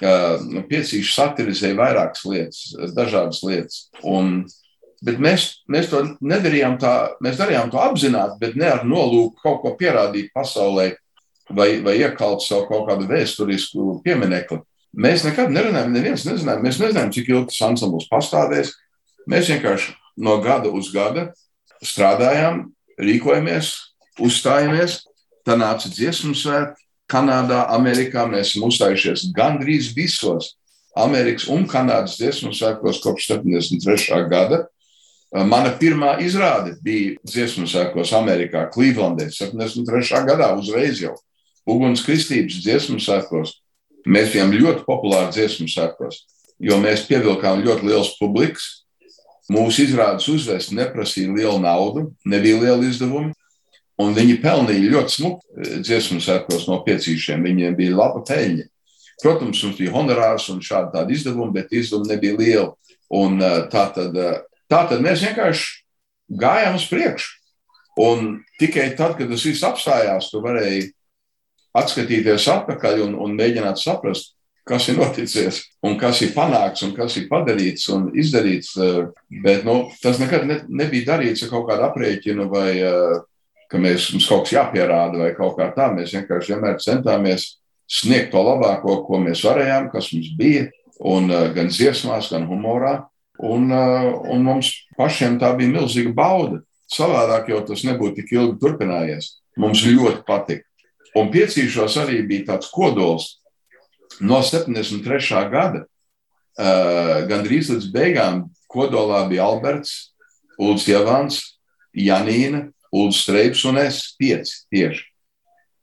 [0.00, 2.62] Nu, piecīši satirizēja vairākas lietas,
[2.96, 3.82] dažādas lietas.
[4.06, 4.46] Un,
[5.04, 9.60] bet mēs, mēs to nedarījām tā, mēs darījām to apzināti, bet ne ar nolūku kaut
[9.64, 10.94] ko pierādīt pasaulē
[11.52, 14.62] vai, vai iekalt savu kaut kādu vēsturisku pieminekli.
[14.90, 18.72] Mēs nekad nerunājām, neviens nezinājām, mēs nezinājām, cik ilgi tas ansambls pastāvēs.
[19.30, 19.92] Mēs vienkārši
[20.24, 21.28] no gada uz gada
[21.84, 22.64] strādājām,
[23.00, 23.74] rīkojamies,
[24.20, 25.02] uzstājamies.
[25.50, 26.84] Tā nāca dziesmu svētki.
[27.10, 30.52] Kanādā, Amerikā mēs esam uzstājušies gandrīz visos
[30.94, 34.20] Amerikas un Kanādas dziesmu svētkos kopš 73.
[34.30, 34.60] gada.
[35.34, 40.22] Mana pirmā izrāde bija dziesmu svētkos Amerikā, Clevelandē, 73.
[40.28, 41.16] gadā, uzreiz jau.
[41.66, 43.56] Uguns kristības dziesmu svētkos.
[44.06, 46.22] Mēs bijām ļoti populāri dziesmu svētkos,
[46.62, 48.70] jo mēs pievilkām ļoti liels publikas
[49.50, 53.32] Mūsu izrādes uzvest neprasīja lielu naudu, nebija liela izdevuma,
[54.00, 57.44] un viņi pelnīja ļoti smuku eh, dziesmu sēkos no piecīšiem.
[57.46, 58.68] Viņiem bija laba peļņa.
[59.20, 62.96] Protams, mums bija honorārs un šādi tādi izdevumi, bet izdevumi nebija lieli.
[63.20, 65.68] Un eh, tā tad, eh, tā tad mēs vienkārši
[66.40, 67.36] gājām uz priekšu.
[68.00, 70.92] Un tikai tad, kad tas viss apstājās, tu varēji
[71.76, 74.32] atskatīties atpakaļ un, un mēģināt saprast,
[74.70, 78.76] kas ir noticis, un kas ir panākts, un kas ir padarīts un izdarīts.
[79.44, 83.18] Bet nu, tas nekad ne, nebija darīts ar kaut kādu aprēķinu, vai eh,
[83.70, 85.90] ka mēs, mums kaut kas jāpierāda, vai kaut kā tā.
[85.94, 87.46] Mēs vienkārši vienmēr centāmies
[87.90, 90.68] sniegt to labāko, ko mēs varējām, kas mums bija,
[91.00, 92.98] un eh, gan dziesmās, gan humorā.
[93.40, 96.58] Un, un mums pašiem tā bija milzīga bauda.
[96.92, 99.30] Savādāk jau tas nebūtu tik ilgi turpinājies.
[99.56, 100.66] Mums ļoti patika.
[101.16, 103.38] Un piecīšos arī bija tāds kodols,
[104.20, 105.40] no 73.
[105.50, 110.12] gada uh, gandrīz līdz beigām kodolā bija Alberts,
[110.60, 111.40] Ulrichs Javans,
[111.96, 115.04] Janīna, Ulrichs Streips un es pieci tieši.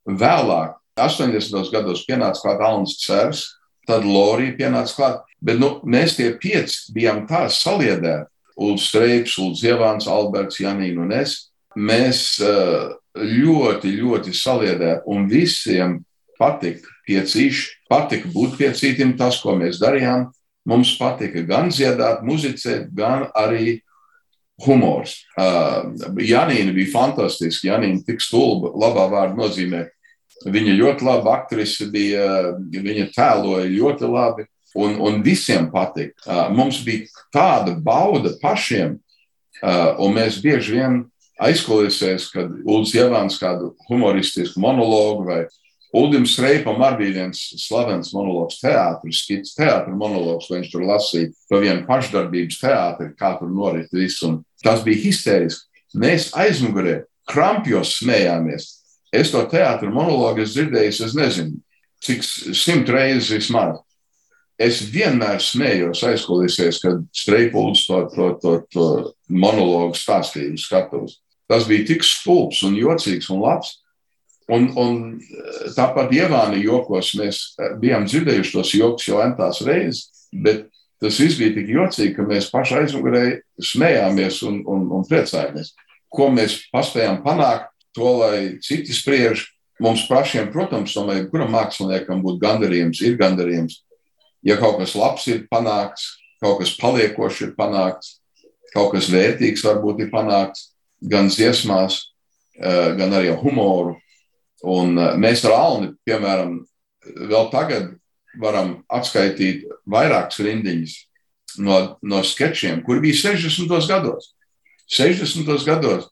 [0.08, 1.72] Vēlāk, 80.
[1.72, 3.44] gados pienāca klāt Alans Cers,
[3.88, 8.30] tad Lorija pienāca klāt, bet nu, mēs tie pieci bijām tā saliedēti.
[8.58, 11.38] Ulrichs Streips, Ulrichs Javans, Alberts, Janīna un es.
[11.78, 16.00] Mēs uh, ļoti, ļoti saliedēti un visiem
[16.40, 20.28] patika piecīši, patika būt piecītim, tas, ko mēs darījām.
[20.68, 23.78] Mums patika gan dziedāt, muzicēt, gan arī
[24.66, 25.20] humors.
[25.38, 27.70] Uh, Janīna bija fantastiska.
[27.72, 29.86] Janīna tik stulba, labā vārda nozīmē.
[30.48, 34.46] Viņa ļoti laba aktrise bija, viņa tēloja ļoti labi,
[34.78, 36.18] un, un visiem patika.
[36.26, 38.98] Uh, mums bija tāda bauda pašiem,
[39.62, 41.00] uh, un mēs bieži vien
[41.42, 45.42] aizkulisēs, kad Ulus Ievāns kādu humoristisku monologu vai
[45.96, 51.86] Ulrichs Reipam arī viens slavens monologs teātris, skits teātris monologs, viņš tur lasīja par vienu
[51.88, 54.20] pašdarbības teātri, kā tur norit viss.
[54.28, 55.64] Un tas bija histēriski.
[55.96, 58.68] Mēs aizmugurē krampjos smējāmies.
[59.16, 61.62] Es to teātris monologu esmu dzirdējis, es nezinu,
[62.04, 63.80] cik simt reizes vismaz.
[64.58, 68.86] Es vienmēr smējos aizkulisēs, kad Streipuls to, to, to, to
[69.30, 71.20] monologu stāstīju skatos.
[71.48, 73.78] Tas bija tik stulbs un jocīgs un labs.
[74.48, 80.06] Un, un eh, tāpat Ievāni jokos mēs eh, bijām dzirdējuši tos joks jau entās reizes,
[80.32, 80.70] bet
[81.04, 83.26] tas viss bija tik jocīgi, ka mēs paši aizmugurē
[83.60, 85.76] smējāmies un, un, un priecājāmies.
[86.10, 89.44] ko mēs paspējām panākt, to lai citi spriež.
[89.84, 93.84] Mums pašiem, protams, tomēr, kuram māksliniekam būtu gandarījums, ir gandarījums.
[94.42, 98.16] Ja kaut kas labs ir panākts, kaut kas paliekošs ir panākts,
[98.74, 100.72] kaut kas vērtīgs varbūt ir panākts
[101.04, 102.00] gan dziesmās,
[102.58, 104.00] gan arī humoru.
[104.66, 106.60] Un mēs ar Alni, piemēram,
[107.30, 107.92] vēl tagad
[108.42, 110.96] varam atskaitīt vairākas rindiņas
[111.64, 113.70] no, no sketčiem, kur bija 60.
[113.90, 114.34] gados.
[114.88, 115.50] 60.
[115.68, 116.08] gados,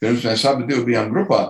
[0.00, 1.48] pirms mēs abi bijām grupā,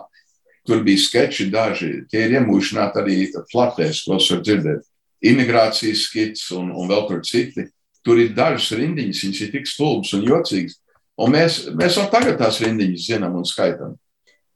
[0.66, 2.04] tur bija sketči daži.
[2.10, 3.18] Tie ir iemūžināti arī
[3.52, 4.86] flatēs, ko var dzirdēt.
[5.20, 7.66] Imigrācijas skits un, un vēl tur citi.
[8.00, 10.78] Tur ir dažas rindiņas, viņas ir tik stulbas un jocīgas.
[11.20, 13.98] Un mēs, mēs jau tagad tās rindiņas zinām un skaitām.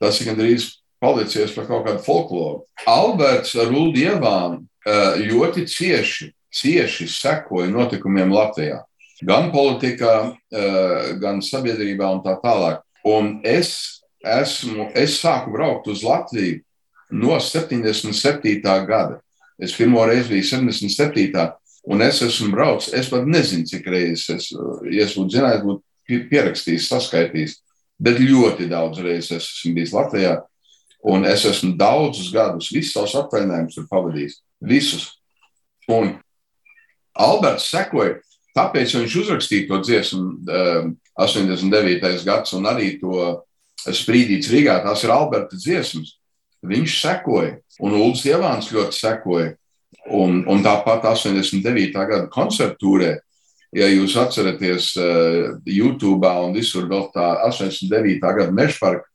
[0.01, 0.71] Tas ir gandrīz
[1.05, 2.65] palicies par kaut kādu folkloru.
[2.89, 8.81] Alberts ar Ulu Ievānu eh, ļoti cieši, cieši sekoja notikumiem Latvijā.
[9.25, 10.15] Gan politikā,
[10.53, 12.83] eh, gan sabiedrībā un tā tālāk.
[13.05, 16.63] Un es, esmu, es sāku braukt uz Latviju
[17.15, 18.87] no 77.
[18.89, 19.21] gada.
[19.59, 21.53] Es pirmo reizi biju 77.
[21.85, 22.95] un es esmu braucis.
[22.97, 24.49] Es pat nezinu, cik reizes es,
[24.91, 27.61] ja es būtu zinājis, būtu pierakstījis, saskaitījis.
[28.03, 30.41] Bet ļoti daudz reizes es esmu bijis Latvijā.
[31.05, 34.39] Un es esmu daudzus gadus, visus savus atvaļinājumus tur pavadījis.
[34.65, 35.11] Visus.
[35.93, 36.15] Un
[37.13, 38.17] Alberts sekoja,
[38.57, 42.25] tāpēc viņš uzrakstīja to dziesmu um, 89.
[42.25, 43.21] gads un arī to
[43.85, 44.79] sprīdīts Rīgā.
[44.87, 46.17] Tās ir Alberta dziesmas.
[46.65, 49.53] Viņš sekoja, un Ulus Ievāns ļoti sekoja.
[50.09, 51.93] Un, un tāpat 89.
[51.93, 53.13] gada koncertūrē,
[53.77, 58.25] ja jūs atceraties, uh, YouTube un visur vēl tā 89.
[58.25, 59.09] gada mežparka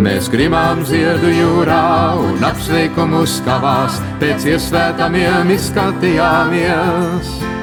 [0.00, 7.53] Mēs grimām ziedu jūrā un apsveikumu skavās, pēc iesvētamiem izskatījāmies.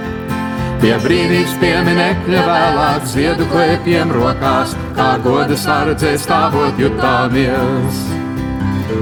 [0.82, 7.99] Pie brīvības pieminekļa vēlāk ziedu klēpiem rokās, kā goda sardzē stāvot jutāmies.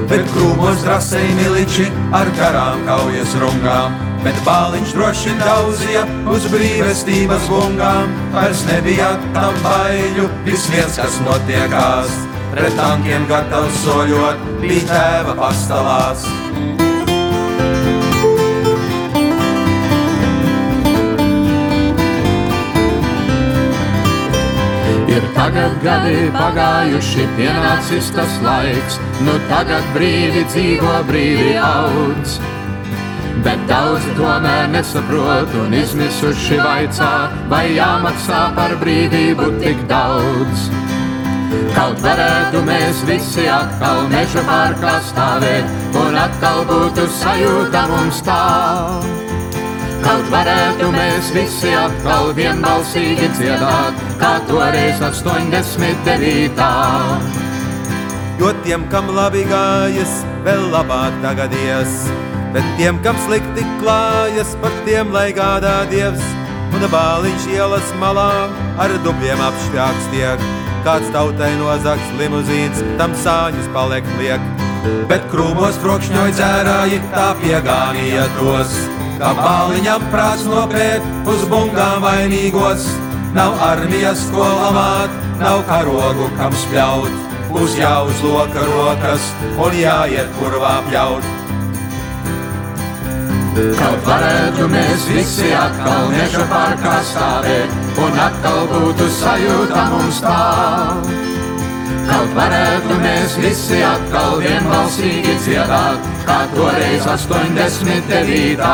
[0.09, 1.85] Bet krūmos drasēji miliči
[2.19, 6.03] ar karām kaujas rungām, bet bāliņš droši daudzija
[6.33, 8.11] uz brīvestības bungām.
[8.35, 12.11] Vairs nebija tam baiļu, viss viens, kas notiekās,
[12.51, 16.27] pret tankiem gatavs soļot, bija tēva pastalās.
[25.09, 32.35] Ir tagad gadi pagājuši, pienācis tas laiks, nu tagad brīvi dzīvo, brīvi audz.
[33.45, 37.13] Bet daudzi tomēr nesaprot un izmisuši vaicā,
[37.49, 40.67] vai jāmaksā par brīvību tik daudz.
[41.73, 48.43] Kaut varētu mēs visi atkal meža pārkā stāvēt, un atkal būtu sajūta mums tā.
[50.03, 56.67] Kaut varētu mēs visi atkal vienbalsīgi dziedāt, kā toreiz 89.
[58.39, 60.13] Jo tiem, kam labi gājas,
[60.45, 62.05] vēl labāk tagad ies,
[62.55, 66.23] bet tiem, kam slikti klājas, par tiem lai gādā Dievs.
[66.69, 68.31] Un bāliņš ielas malā
[68.79, 70.39] ar dubļiem apšķāks tiek,
[70.85, 74.47] kāds tautai nozags limuzīns, tam sāņus paliek liek.
[75.09, 78.77] Bet krūmos trokšņoja dzērāji, tā piegānīja tos
[79.19, 82.87] kā bāliņam prāts nopēt uz bungām vainīgos.
[83.35, 87.27] Nav armijas, ko lamāt, nav karogu, kam spļaut,
[87.59, 91.35] uz jāuzloka rokas un jāiet kurvā pļaut.
[93.59, 101.38] Kaut varētu mēs visi atkal meža parkā stāvēt, un atkal būtu sajūta mums tā.
[102.09, 108.73] Kaut varētu mēs visi atkal vienbalsīgi dziedāt, kā toreiz 89.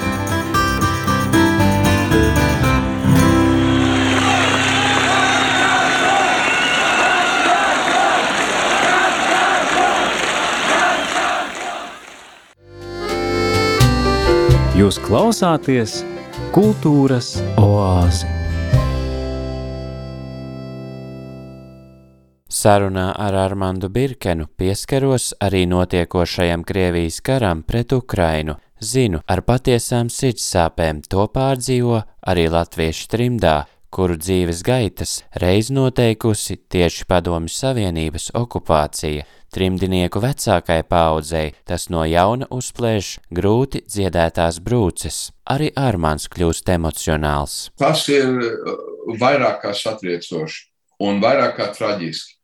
[14.77, 16.03] Jūs klausāties
[16.53, 18.29] kultūras oāzi.
[22.53, 28.59] Sarunā ar Armandu Birkenu pieskaros arī notiekošajam Krievijas karam pret Ukrainu.
[28.85, 33.57] Zinu, ar patiesām sirdsāpēm to pārdzīvo arī latviešu trimdā,
[33.91, 39.24] kuru dzīves gaitas reiz noteikusi tieši Padomju Savienības okupācija.
[39.55, 45.30] Trimdinieku vecākai paudzei tas no jauna uzplēš grūti dziedētās brūces.
[45.49, 47.59] Arī Armāns kļūst emocionāls.
[47.78, 48.74] Tas ir uh,
[49.20, 50.66] vairāk kā satriecoši
[51.07, 52.34] un vairāk kā traģiski.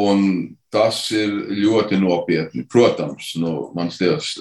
[0.00, 2.64] Un tas ir ļoti nopietni.
[2.70, 4.34] Protams, nu, mans dievs,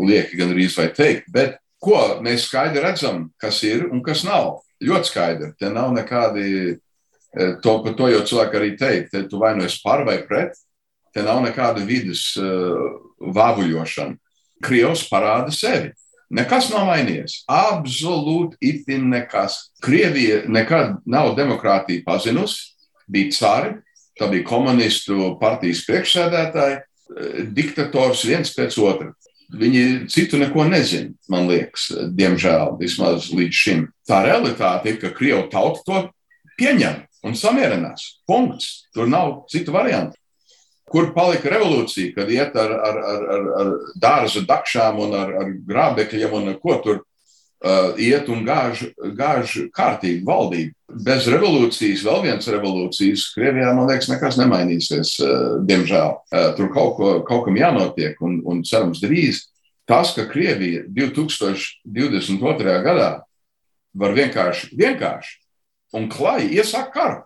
[0.00, 4.62] lieki gan arī vai teikt, bet ko mēs skaidri redzam, kas ir un kas nav.
[4.84, 5.52] Ļoti skaidri.
[5.58, 6.76] Te nav nekādi,
[7.36, 10.56] eh, to, to jau cilvēki arī teikt, tu vai nu esi par vai pret,
[11.16, 12.98] Te nav nekāda vidus uh,
[13.32, 14.18] vāvuļošana.
[14.64, 15.94] Krievs parāda sevi.
[16.36, 17.38] Nekas nav mainījies.
[17.48, 19.56] Absolūti itin nekas.
[19.84, 22.74] Krievija nekad nav demokrātiju pazinusi,
[23.08, 23.72] bija cari,
[24.20, 29.14] tā bija komunistu partijas priekšsēdētāji, uh, diktators viens pēc otra.
[29.54, 31.88] Viņi citu neko nezina, man liekas,
[32.18, 33.84] diemžēl, vismaz līdz šim.
[34.08, 36.00] Tā realitāte ir, ka Krievija tauta to
[36.58, 38.16] pieņem un samierinās.
[38.26, 38.88] Punkts.
[38.94, 40.18] Tur nav citu variantu.
[40.86, 43.70] Kur palika revolūcija, kad iet ar, ar, ar, ar, ar
[44.02, 47.00] dārza dakšām un ar, ar grābekļiem un ko tur
[48.00, 48.84] iet un gāž,
[49.16, 50.74] gāž kārtīgi valdību?
[51.06, 56.14] Bez revolūcijas, vēl viens revolūcijas, Krievijā, man liekas, nekas nemainīsies, uh, diemžēl.
[56.30, 59.46] Uh, tur kaut, ko, kaut kam jānotiek un, un cerams drīz.
[59.86, 62.76] Tas, ka Krievija 2022.
[62.86, 63.10] gadā
[63.96, 65.38] var vienkārši, vienkārši
[65.96, 67.22] un klāji iesākt karu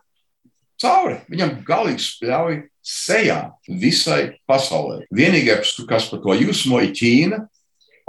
[0.80, 5.04] cauri, viņam galīgi spļauj sejā visai pasaulē.
[5.12, 7.42] Vienīgais, kas par to jūsmo, ir Ķīna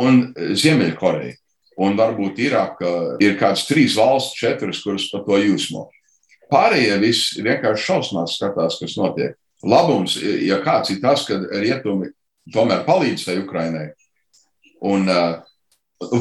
[0.02, 1.36] un Ziemeļkoreja.
[1.82, 2.92] Un varbūt Irāka
[3.24, 5.88] ir kāds trīs valsts, četras, kuras par to jūsmo.
[6.52, 9.38] Pārējie visi vienkārši šausmās skatās, kas notiek.
[9.64, 12.12] Labums, ja kāds ir tas, ka rietumi
[12.54, 13.92] tomēr palīdz tai Ukrainai.
[14.82, 15.40] Un uh,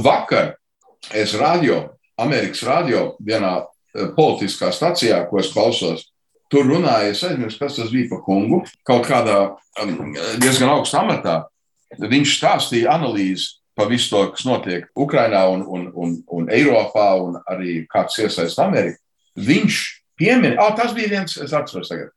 [0.04, 0.54] vakar
[1.16, 1.82] es radio,
[2.20, 6.10] Amerikas radio vienā uh, politiskā stacijā, ko es klausos,
[6.50, 9.36] Tur runāja, es aizmirsu, kas tas bija par kungu, kaut kādā
[9.84, 9.92] um,
[10.42, 11.36] diezgan augstā amatā.
[11.94, 17.38] Viņš stāstīja analīzi par visu to, kas notiek Ukrajinā un, un, un, un Eiropā, un
[17.50, 18.98] arī kāds iesaist Ameriku.
[19.40, 19.78] Viņš
[20.20, 22.10] piemin, ah, tas bija viens, es atceros tagad,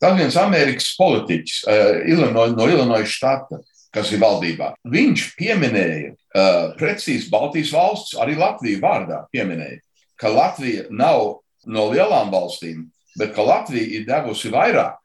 [0.00, 3.60] tas viens Amerikas politiķis uh, Illinois, no Illinois štata,
[3.92, 4.72] kas ir valdībā.
[4.88, 9.82] Viņš pieminēja uh, precīzi Baltijas valsts, arī Latviju vārdā pieminēja,
[10.20, 12.86] ka Latvija nav no lielām valstīm,
[13.18, 14.96] bet ka Latvija ir devusi vairāk.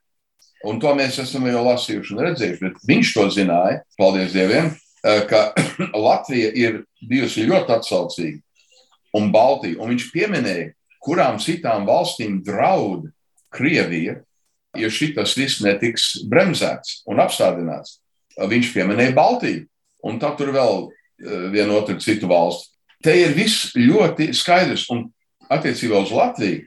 [0.66, 2.72] Un to mēs esam jau lasījuši un redzējuši.
[2.90, 4.85] Viņš to zināja, paldies Dievam, eh,
[5.30, 5.42] ka
[6.08, 8.42] Latvija ir bijusi ļoti atsaucīga
[9.16, 9.80] un Baltija.
[9.80, 10.72] Un viņš pieminēja,
[11.04, 13.10] kurām citām valstīm draud
[13.56, 14.20] Krievija,
[14.76, 18.00] ja šis viss netiks bremzēts un apstādināts.
[18.36, 19.66] Viņš pieminēja Baltiju
[20.06, 22.74] un tā tur vēl eh, vienu otru citu valstu.
[23.04, 24.90] Te ir viss ļoti skaidrs.
[24.92, 25.06] Un
[25.54, 26.66] attiecībā uz Latviju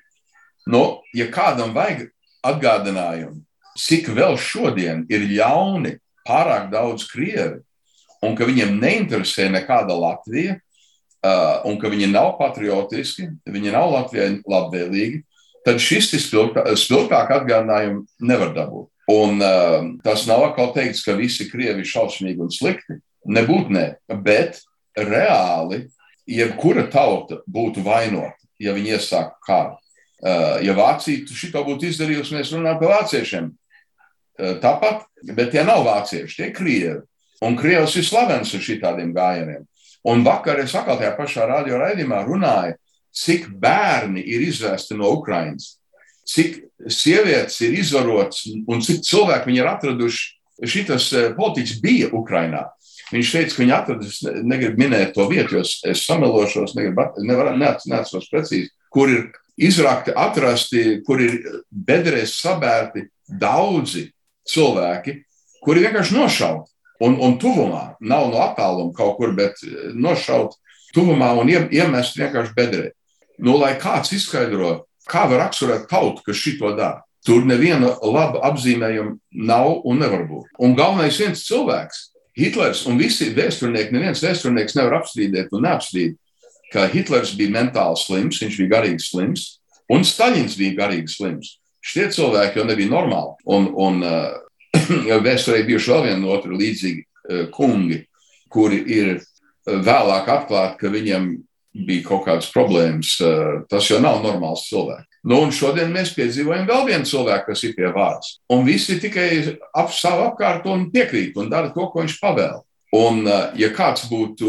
[0.68, 2.10] Nu, ja kādam vajag
[2.44, 3.40] atgādinājumu,
[3.80, 5.94] cik vēl šodien ir ļauni
[6.28, 7.62] pārāk daudz krievi,
[8.24, 14.38] un ka viņiem neinteresē nekāda Latvija, uh, un ka viņi nav patriotiski, viņi nav Latvijai
[14.48, 15.22] labvēlīgi,
[15.66, 18.88] tad šis spilgtāk atgādinājumu nevar dabūt.
[19.08, 22.98] Un uh, tas nav atkal teikts, ka visi krievi ir šausmīgi un slikti.
[23.28, 23.86] Nebūt ne,
[24.24, 24.60] bet
[24.96, 25.86] reāli
[26.28, 29.78] jebkura tauta būtu vainota, ja viņi iesāka kāru.
[30.18, 33.50] Eh, ja Vācija šito būtu izdarījusi, mēs runājam par vāciešiem.
[34.38, 37.02] Eh, tāpat, bet tie nav vācieši, tie ir krievi.
[37.44, 39.66] Un krievs ir slavens ar šādiem gājieniem.
[40.08, 42.78] Un vakar es atkal tajā pašā radio raidījumā runāju,
[43.14, 45.76] cik bērni ir izvēsti no Ukrainas,
[46.28, 46.60] cik
[46.90, 50.34] sievietes ir izvarotas un cik cilvēki viņi ir atraduši.
[50.58, 52.64] Šitas eh, politiķis bija Ukrainā.
[53.12, 59.12] Viņš teica, ka viņi atradis, negribu minēt to vietu, jo es samelošos, neatceros precīzi, kur
[59.12, 59.22] ir
[59.58, 61.38] izrakti, atrasti, kur ir
[61.70, 64.08] bedrēs sabērti daudzi
[64.48, 65.14] cilvēki,
[65.64, 66.70] kuri vienkārši nošauti.
[67.04, 69.60] Un, un tuvumā, nav no attāluma kaut kur, bet
[69.94, 70.56] nošaut
[70.94, 72.86] tuvumā un iemest vienkārši bedrē.
[73.38, 77.04] Nu, lai kāds izskaidro, kā var raksturēt tautu, kas šito dara.
[77.26, 79.16] Tur neviena laba apzīmējuma
[79.48, 80.48] nav un nevar būt.
[80.64, 82.06] Un galvenais viens cilvēks,
[82.38, 86.14] Hitlers un visi vēsturnieki, neviens vēsturnieks nevar apstrīdēt un neapstrīd,
[86.72, 89.46] ka Hitlers bija mentāli slims, viņš bija garīgi slims,
[89.90, 91.56] un Staļins bija garīgi slims.
[91.84, 93.34] Šie cilvēki jau nebija normāli.
[93.48, 94.38] Un, un uh,
[95.26, 98.02] vēsturē bijuši vēl viena otra līdzīgi uh, kungi,
[98.52, 99.18] kuri ir
[99.68, 101.28] vēlāk atklāti, ka viņiem
[101.88, 103.16] bija kaut kādas problēmas.
[103.20, 105.06] Uh, tas jau nav normāls cilvēks.
[105.28, 108.38] Nu, un šodien mēs piedzīvojam vēl vienu cilvēku, kas ir pie vārds.
[108.54, 112.62] Un visi tikai ap savu apkārt un piekrīt un dara to, ko viņš pavēl.
[112.96, 113.26] Un,
[113.58, 114.48] ja kāds būtu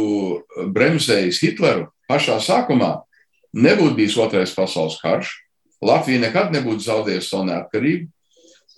[0.71, 2.93] bremzējis Hitleru pašā sākumā,
[3.57, 5.33] nebūtu bijis otrais pasaules karš,
[5.83, 8.09] Latvija nekad nebūtu zaudējusi savu neatkarību,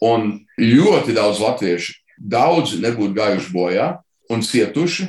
[0.02, 3.88] un ļoti daudz latviešu, daudzi nebūtu gājuši bojā
[4.32, 5.08] un cietuši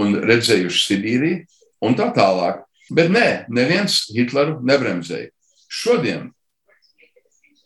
[0.00, 1.44] un redzējuši Sibīriju
[1.86, 2.62] un tā tālāk.
[2.94, 5.30] Bet nē, neviens Hitleru nebremzēja.
[5.72, 6.28] Šodien,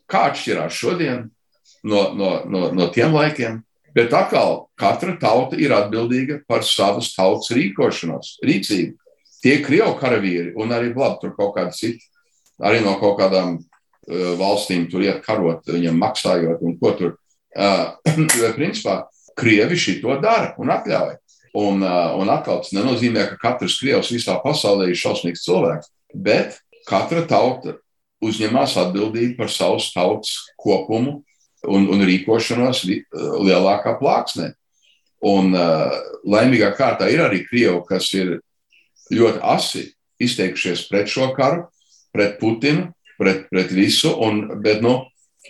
[0.09, 1.25] kā atšķirās šodien
[1.83, 3.59] no, no, no, no tiem laikiem,
[3.97, 8.95] bet atkal katra tauta ir atbildīga par savas tautas rīkošanos, rīcību.
[9.43, 12.07] Tie krievu karavīri un arī labi, tur kaut kādi citi
[12.59, 13.59] arī no kaut kādām
[14.09, 17.17] valstīm tur iet karot, viņam maksājot un ko tur.
[17.59, 17.97] Uh,
[18.39, 19.03] jo, principā,
[19.39, 21.17] Krievi šito dara un atļauj.
[21.59, 27.23] Un, un atkal tas nenozīmē, ka katrs krievs visā pasaulē ir šausmīgs cilvēks, bet katra
[27.27, 27.79] tauta
[28.25, 31.21] uzņemās atbildību par savas tautas kopumu
[31.67, 34.53] un, un rīkošanos lielākā plāksnē.
[35.29, 35.95] Un uh,
[36.27, 38.37] laimīgā kārtā ir arī krievi, kas ir
[39.11, 39.89] ļoti asi
[40.23, 41.65] izteikušies pret šo karu,
[42.15, 44.13] pret Putinu, pret, pret visu.
[44.25, 45.01] Un, bet nu,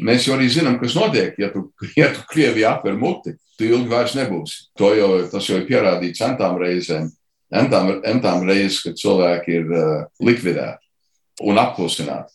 [0.05, 1.37] mēs jau arī zinām, kas notiek.
[1.41, 4.69] Ja tu, ja tu Krievijā atver muti, tu ilgi vairs nebūsi.
[4.81, 7.11] To jau, tas jau ir pierādīts centām reizēm.
[7.49, 12.35] Entām, entām reizes, kad cilvēki ir uh, likvidēti un apklusināti.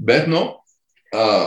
[0.00, 0.42] Bet, nu,
[1.16, 1.46] uh,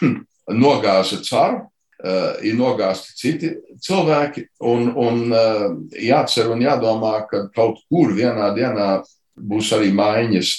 [0.64, 3.50] nogāza caru, uh, ir nogāzti citi
[3.84, 5.66] cilvēki, un, un uh,
[6.00, 8.88] jācer un jādomā, ka kaut kur vienā dienā
[9.34, 10.54] būs arī maiņas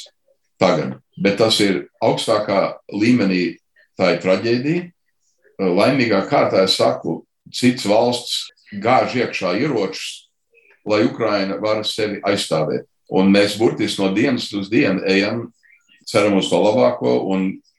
[0.62, 3.58] tagad bet tas ir augstākā līmenī,
[3.98, 4.90] tā ir traģēdija.
[5.60, 7.22] Laimīgā kārtā es saku,
[7.54, 8.50] cits valsts
[8.84, 10.28] gāž iekšā ieročus,
[10.86, 12.90] lai Ukraina var sevi aizstāvēt.
[13.16, 15.46] Un mēs burtiski no dienas uz dienu ejam,
[16.10, 17.14] ceram uz to labāko.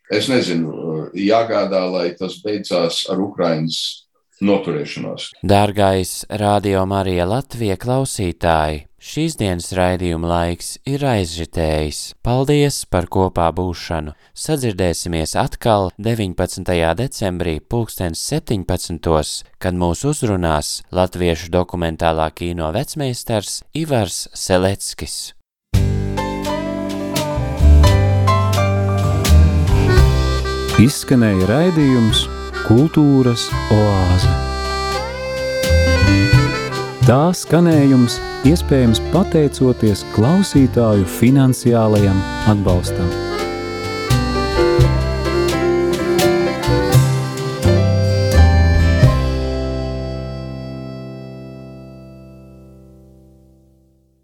[0.06, 4.05] Es nezinu, jāgādā, lai tas beidzās ar Ukraiņas
[4.40, 5.30] noturēšanos.
[5.46, 8.84] Dārgais Radio Marija Latvija klausītāji!
[9.06, 12.16] Šīs dienas raidījuma laiks ir aizžitējis.
[12.26, 14.16] Paldies par kopā būšanu!
[14.34, 16.64] Sadzirdēsimies atkal 19.
[16.98, 19.44] decembrī, 2017.
[19.62, 25.36] kad mūs uzrunās latviešu dokumentālā kino vecmeistars Ivars Seleckis.
[30.76, 32.26] Izskanēja raidījums
[32.66, 34.30] Kultūras oāze.
[37.06, 38.16] Tā skanējums
[38.50, 42.18] iespējams pateicoties klausītāju finansiālajam
[42.50, 43.35] atbalstam.